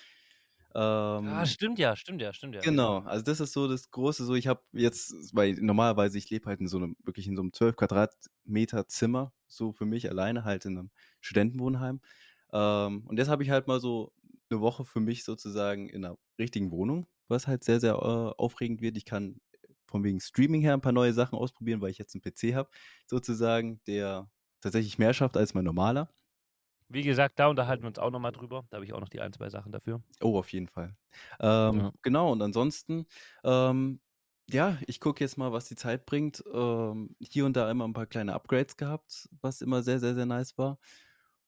Ah, 1.26 1.46
Ähm 1.46 1.48
stimmt 1.48 1.80
ja, 1.80 1.96
stimmt 1.96 2.22
ja, 2.22 2.32
stimmt 2.34 2.56
ja. 2.56 2.64
Genau, 2.64 3.00
also 3.00 3.24
das 3.26 3.40
ist 3.40 3.54
so 3.54 3.68
das 3.68 3.90
Große 3.90 4.24
so, 4.24 4.36
ich 4.36 4.46
habe 4.48 4.62
jetzt 4.74 5.34
weil 5.36 5.54
normalerweise 5.56 6.20
ich 6.20 6.30
lebe 6.30 6.46
halt 6.46 6.60
in 6.62 6.68
so 6.68 6.78
'nem 6.78 6.96
wirklich 7.04 7.28
in 7.28 7.36
so 7.36 7.42
'nem 7.42 7.52
12 7.54 7.76
Quadratmeter 7.76 8.88
Zimmer, 8.88 9.34
so 9.48 9.72
für 9.74 9.86
mich 9.86 10.08
alleine 10.12 10.44
halt 10.44 10.66
in 10.66 10.76
'nem 10.76 10.92
Studentenwohnheim. 11.22 12.02
Ähm, 12.54 13.04
und 13.08 13.18
jetzt 13.18 13.30
habe 13.30 13.42
ich 13.42 13.50
halt 13.50 13.66
mal 13.68 13.80
so 13.80 14.14
'ne 14.52 14.62
Woche 14.62 14.86
für 14.86 15.00
mich 15.02 15.24
sozusagen 15.24 15.90
in 15.90 16.02
'ner 16.02 16.18
richtigen 16.40 16.72
Wohnung, 16.72 17.08
was 17.30 17.48
halt 17.48 17.64
sehr, 17.64 17.80
sehr, 17.80 17.94
äh, 17.96 17.98
aufregend 18.42 18.82
wird. 18.82 18.98
Ich 18.98 19.06
kann 19.06 19.42
von 19.88 20.04
wegen 20.04 20.20
Streaming 20.22 20.62
her 20.62 20.74
'n 20.76 20.82
paar 20.82 20.92
neue 20.94 21.14
Sachen 21.14 21.38
ausprobieren, 21.38 21.82
weil 21.82 21.92
ich 21.92 21.98
jetzt 22.00 22.16
'n 22.16 22.22
PC 22.22 22.56
habe 22.56 22.70
sozusagen, 23.08 23.82
der 23.88 24.30
tatsächlich 24.62 25.00
mehr 25.00 25.14
schafft 25.14 25.38
als 25.38 25.54
mein 25.56 25.66
normaler. 25.66 26.14
Wie 26.90 27.04
gesagt, 27.04 27.40
da 27.40 27.48
unterhalten 27.48 27.84
wir 27.84 27.88
uns 27.88 28.00
auch 28.00 28.12
noch 28.12 28.20
mal 28.20 28.32
drüber. 28.32 28.66
Da 28.70 28.76
habe 28.78 28.86
ich 28.86 28.94
auch 28.94 29.00
noch 29.00 29.10
die 29.10 29.22
1, 29.22 29.32
2 29.34 29.50
Sachen 29.50 29.72
dafür. 29.72 30.02
Oh, 30.24 30.38
auf 30.38 30.52
jeden 30.52 30.68
Fall. 30.68 30.96
Ähm, 31.40 31.88
Ja. 31.88 31.92
genau 32.04 32.32
und 32.32 32.42
ansonsten, 32.42 33.06
ähm, 33.44 34.02
ja, 34.50 34.78
ich 34.88 35.00
gucke 35.00 35.24
jetzt 35.24 35.38
mal, 35.38 35.52
was 35.52 35.66
die 35.68 35.76
Zeit 35.76 36.06
bringt. 36.06 36.44
Ähm, 36.54 37.16
hier 37.20 37.46
und 37.46 37.56
da 37.56 37.70
immer 37.72 37.86
'n 37.86 37.94
paar 37.94 38.06
kleine 38.06 38.34
Upgrades 38.34 38.78
gehabt, 38.78 39.30
was 39.42 39.62
immer 39.62 39.82
sehr, 39.84 40.00
sehr, 40.00 40.14
sehr 40.16 40.26
nice 40.26 40.58
war. 40.58 40.80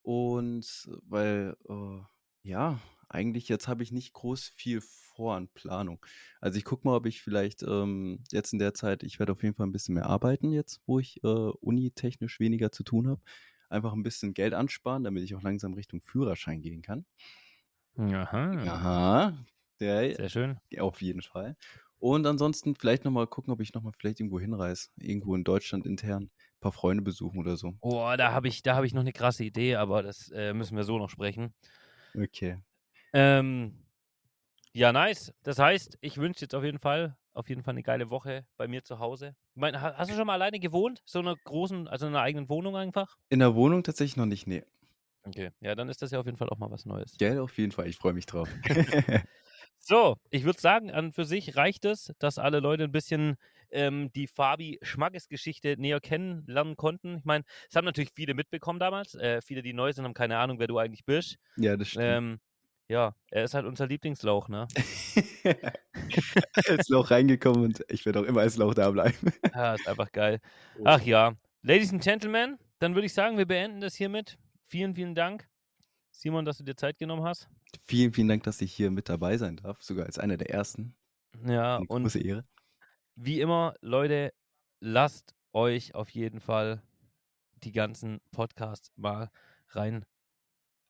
Und 0.02 0.88
weil, 1.04 1.56
äh, 1.68 2.00
ja, 2.44 2.80
eigentlich 3.08 3.48
jetzt 3.48 3.68
habe 3.68 3.82
ich 3.82 3.92
nicht 3.92 4.12
groß 4.14 4.48
viel 4.48 4.80
vor 4.82 5.36
an 5.36 5.48
Planung. 5.48 6.04
Also, 6.40 6.58
ich 6.58 6.64
gucke 6.64 6.86
mal, 6.88 6.96
ob 6.96 7.06
ich 7.06 7.22
vielleicht, 7.22 7.62
ähm, 7.64 8.24
jetzt 8.32 8.52
in 8.52 8.58
der 8.60 8.74
Zeit 8.74 9.02
ich 9.04 9.18
werde 9.20 9.32
auf 9.32 9.42
jeden 9.42 9.54
Fall 9.56 9.66
'n 9.66 9.72
bisschen 9.72 9.94
mehr 9.94 10.06
arbeiten 10.06 10.52
jetzt, 10.52 10.82
wo 10.86 10.98
ich, 11.00 11.22
äh, 11.24 11.28
unitechnisch 11.28 12.40
weniger 12.40 12.72
zu 12.72 12.84
tun 12.84 13.08
habe. 13.08 13.22
Einfach 13.70 13.92
'n 13.94 14.02
bisschen 14.04 14.34
Geld 14.34 14.54
ansparen, 14.54 15.04
damit 15.04 15.24
ich 15.24 15.34
auch 15.34 15.42
langsam 15.42 15.74
Richtung 15.74 16.02
Führerschein 16.02 16.62
gehen 16.62 16.82
kann. 16.82 17.06
Aha. 17.98 18.66
Aha, 18.66 19.44
der 19.80 20.16
Sehr 20.16 20.28
schön. 20.28 20.58
auf 20.78 21.02
jeden 21.02 21.22
Fall. 21.22 21.56
Und 21.98 22.26
ansonsten 22.26 22.74
vielleicht 22.76 23.04
noch 23.04 23.12
mal 23.12 23.26
gucken, 23.26 23.52
ob 23.52 23.60
ich 23.60 23.74
noch 23.74 23.82
mal 23.82 23.92
vielleicht 23.98 24.20
irgendwo 24.20 24.40
hinreise, 24.40 24.88
irgendwo 24.96 25.34
in 25.34 25.44
Deutschland 25.44 25.86
intern, 25.86 26.30
paar 26.60 26.72
Freunde 26.72 27.02
besuchen 27.02 27.38
oder 27.40 27.56
so. 27.56 27.74
Oh, 27.82 28.14
da 28.16 28.32
habe 28.32 28.48
ich 28.48 28.62
da 28.62 28.74
habe 28.76 28.86
ich 28.86 28.94
noch 28.94 29.02
'ne 29.02 29.12
krasse 29.12 29.44
Idee, 29.44 29.74
aber 29.76 30.02
das, 30.02 30.30
äh, 30.30 30.54
müssen 30.54 30.76
wir 30.76 30.84
so 30.84 30.98
noch 30.98 31.10
sprechen. 31.10 31.54
Okay. 32.16 32.64
Ähm, 33.14 33.84
ja, 34.74 34.92
nice. 34.92 35.34
Das 35.44 35.58
heißt, 35.58 35.98
ich 36.02 36.18
wünsche 36.18 36.40
dir 36.40 36.44
jetzt 36.46 36.54
auf 36.56 36.64
jeden 36.64 36.78
Fall 36.80 37.18
auf 37.34 37.48
jeden 37.50 37.62
Fall 37.64 37.74
'ne 37.74 37.82
geile 37.84 38.10
Woche 38.10 38.46
bei 38.58 38.68
mir 38.68 38.84
zu 38.84 38.98
Hause. 39.00 39.36
Ich 39.54 39.60
meine, 39.60 39.80
hast 39.82 40.10
du 40.10 40.16
schon 40.16 40.26
mal 40.26 40.34
alleine 40.34 40.60
gewohnt? 40.60 41.02
So 41.06 41.22
'ner 41.22 41.36
großen 41.44 41.88
also 41.88 42.06
in 42.08 42.12
'ner 42.14 42.22
eigenen 42.22 42.48
Wohnung 42.50 42.76
einfach? 42.76 43.16
In 43.32 43.38
der 43.38 43.54
Wohnung 43.54 43.82
tatsächlich 43.82 44.16
noch 44.16 44.26
nicht, 44.26 44.46
ne. 44.46 44.64
Okay, 45.26 45.50
ja, 45.60 45.74
dann 45.74 45.88
ist 45.88 46.02
das 46.02 46.10
ja 46.10 46.20
auf 46.20 46.26
jeden 46.26 46.36
Fall 46.36 46.50
auch 46.50 46.58
mal 46.58 46.70
was 46.70 46.84
Neues. 46.84 47.18
Gell, 47.20 47.38
auf 47.38 47.56
jeden 47.58 47.70
Fall, 47.72 47.86
ich 47.88 47.96
freue 47.96 48.12
mich 48.12 48.26
drauf. 48.26 48.56
So, 49.86 50.16
ich 50.30 50.44
würde 50.44 50.58
sagen, 50.58 50.90
an 50.90 51.12
für 51.12 51.26
sich 51.26 51.56
reicht 51.56 51.84
es, 51.84 52.10
dass 52.18 52.38
alle 52.38 52.60
Leute 52.60 52.84
'n 52.84 52.92
bisschen, 52.92 53.36
ähm, 53.70 54.10
die 54.14 54.26
Fabi-Schmackes-Geschichte 54.26 55.76
näher 55.78 56.00
kennenlernen 56.00 56.76
konnten. 56.76 57.18
Ich 57.18 57.24
meine, 57.24 57.44
es 57.68 57.76
haben 57.76 57.84
natürlich 57.84 58.10
viele 58.14 58.32
mitbekommen 58.32 58.78
damals. 58.78 59.14
Äh, 59.14 59.42
viele, 59.42 59.60
die 59.62 59.74
neu 59.74 59.92
sind, 59.92 60.04
haben 60.06 60.14
keine 60.14 60.38
Ahnung, 60.38 60.58
wer 60.58 60.68
du 60.68 60.78
eigentlich 60.78 61.04
bist. 61.04 61.36
Ja, 61.56 61.76
das 61.76 61.88
stimmt. 61.88 62.02
Ähm, 62.02 62.40
ja, 62.88 63.14
er 63.30 63.44
ist 63.44 63.54
halt 63.54 63.66
unser 63.66 63.86
Lieblingslauch, 63.86 64.48
ne? 64.48 64.66
Als 66.68 66.88
Lauch 66.88 67.10
reingekommen 67.10 67.64
und 67.64 67.84
ich 67.88 68.06
werde 68.06 68.20
auch 68.20 68.24
immer 68.24 68.40
als 68.40 68.56
Lauch 68.56 68.74
da 68.74 68.90
bleiben. 68.90 69.16
Ja, 69.54 69.74
ist 69.74 69.86
einfach 69.86 70.10
geil. 70.12 70.40
Oh. 70.78 70.82
Ach 70.84 71.00
ja. 71.02 71.34
Ladies 71.62 71.92
and 71.92 72.02
Gentlemen, 72.02 72.58
dann 72.78 72.94
würde 72.94 73.06
ich 73.06 73.14
sagen, 73.14 73.38
wir 73.38 73.46
beenden 73.46 73.80
das 73.80 73.94
hiermit. 73.94 74.38
Vielen, 74.66 74.94
vielen 74.94 75.14
Dank, 75.14 75.48
Simon, 76.12 76.44
dass 76.44 76.58
du 76.58 76.64
dir 76.64 76.76
Zeit 76.76 76.98
genommen 76.98 77.24
hast. 77.24 77.48
Vielen, 77.86 78.12
vielen 78.12 78.28
Dank, 78.28 78.42
dass 78.44 78.60
ich 78.60 78.72
hier 78.72 78.90
mit 78.90 79.08
dabei 79.08 79.36
sein 79.36 79.56
darf, 79.56 79.82
sogar 79.82 80.06
als 80.06 80.18
einer 80.18 80.36
der 80.36 80.50
Ersten. 80.50 80.96
Ja, 81.46 81.78
'Ne 81.78 81.86
und 81.88 82.02
große 82.02 82.20
Ehre. 82.20 82.44
wie 83.16 83.40
immer, 83.40 83.74
Leute, 83.80 84.32
lasst 84.80 85.34
euch 85.52 85.94
auf 85.94 86.10
jeden 86.10 86.40
Fall 86.40 86.82
die 87.56 87.72
ganzen 87.72 88.20
Podcasts 88.32 88.90
mal 88.96 89.30
rein 89.70 90.04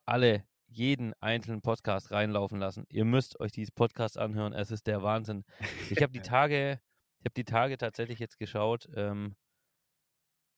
alle 0.07 0.45
jeden 0.69 1.15
einzelnen 1.21 1.63
Podcast 1.63 2.11
reinlaufen 2.13 2.59
lassen. 2.61 2.87
Ihr 2.91 3.05
müsst 3.05 3.41
euch 3.41 3.53
diese 3.53 3.73
Podcasts 3.73 4.17
anhören. 4.17 4.53
Es 4.53 4.71
ist 4.71 4.87
der 4.87 5.03
Wahnsinn. 5.03 5.45
Ich 5.89 6.03
habe 6.03 6.13
die 6.13 6.21
Tage 6.23 6.81
ich 7.21 7.27
habe 7.27 7.35
die 7.37 7.45
Tage 7.45 7.79
tatsächlich 7.79 8.19
jetzt 8.19 8.39
geschaut, 8.39 8.89
ähm 8.97 9.37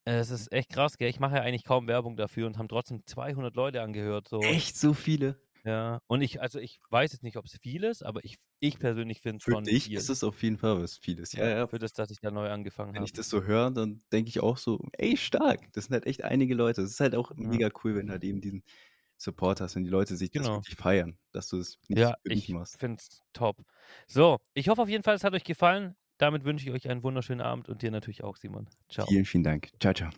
es 0.04 0.30
ist 0.30 0.52
echt 0.52 0.70
krass, 0.70 0.98
gell? 0.98 1.08
Ich 1.10 1.18
mache 1.20 1.36
ja 1.36 1.42
eigentlich 1.42 1.64
kaum 1.64 1.88
Werbung 1.88 2.16
dafür 2.16 2.46
und 2.46 2.58
haben 2.58 2.68
trotzdem 2.68 3.04
200 3.06 3.56
Leute 3.56 3.82
angehört, 3.82 4.28
so. 4.28 4.40
Echt 4.40 4.76
so 4.76 4.94
viele? 4.94 5.36
Ja, 5.66 6.00
und 6.06 6.22
ich 6.22 6.40
also, 6.40 6.60
ich 6.60 6.78
weiß 6.90 7.10
jetzt 7.12 7.24
nicht, 7.24 7.36
ob's 7.36 7.58
viel 7.60 7.82
ist, 7.82 8.04
aber 8.04 8.24
ich 8.24 8.36
ich 8.60 8.78
persönlich 8.78 9.20
finde 9.20 9.38
es 9.38 9.42
Für 9.42 9.56
schon 9.56 9.66
dich 9.66 9.92
viel. 9.92 9.94
ist 9.94 10.10
es 10.10 10.24
auf 10.24 10.42
jeden 10.42 10.58
Fall 10.58 10.82
was 10.82 10.96
Vieles. 10.98 11.34
Ja, 11.34 11.46
ja. 11.48 11.66
Für 11.66 11.78
das, 11.78 11.92
dass 11.92 12.10
ich 12.10 12.20
da 12.20 12.30
neu 12.30 12.50
angefangen 12.50 12.96
Wenn 12.96 13.02
ich 13.02 13.12
habe. 13.12 13.12
das 13.12 13.28
so 13.28 13.42
höre, 13.44 13.70
dann 13.70 14.02
denke 14.12 14.28
ich 14.30 14.40
auch 14.40 14.56
so: 14.58 14.80
„Ey, 14.92 15.16
stark!“ 15.16 15.72
Das 15.72 15.84
sind 15.86 15.92
halt 15.94 16.06
echt 16.06 16.24
einige 16.24 16.54
Leute. 16.54 16.82
Das 16.82 16.90
ist 16.90 17.00
halt 17.00 17.14
auch 17.14 17.32
Ja. 17.36 17.58
mega 17.58 17.68
cool, 17.84 17.94
wenn 17.96 18.06
du 18.06 18.12
halt 18.12 18.24
eben 18.24 18.40
diesen 18.40 18.64
Support 19.18 19.60
hast, 19.60 19.76
wenn 19.76 19.84
die 19.84 19.90
Leute 19.90 20.16
sich 20.16 20.32
das 20.32 20.52
Genau. 20.52 20.66
wirklich 20.66 20.76
feiern, 20.76 21.18
dass 21.32 21.48
du 21.48 21.58
es 21.58 21.78
nicht 21.88 21.94
Ja, 21.94 22.16
ich 22.28 22.50
machst. 22.50 22.78
finde 22.78 23.00
es 23.00 23.22
top. 23.32 23.62
So, 24.06 24.38
ich 24.54 24.68
hoffe 24.68 24.82
auf 24.82 24.88
jeden 24.88 25.02
Fall, 25.04 25.14
es 25.14 25.24
hat 25.24 25.34
euch 25.34 25.44
gefallen. 25.44 25.96
Damit 26.18 26.44
wünsche 26.44 26.66
ich 26.68 26.72
euch 26.74 26.88
einen 26.90 27.02
wunderschönen 27.02 27.40
Abend 27.42 27.68
und 27.68 27.82
dir 27.82 27.90
natürlich 27.90 28.22
auch, 28.24 28.36
Simon. 28.36 28.68
Tschau. 28.88 29.06
Vielen, 29.08 29.24
vielen 29.24 29.44
Dank. 29.44 29.70
Tschau, 29.80 29.92
tschau. 29.92 30.10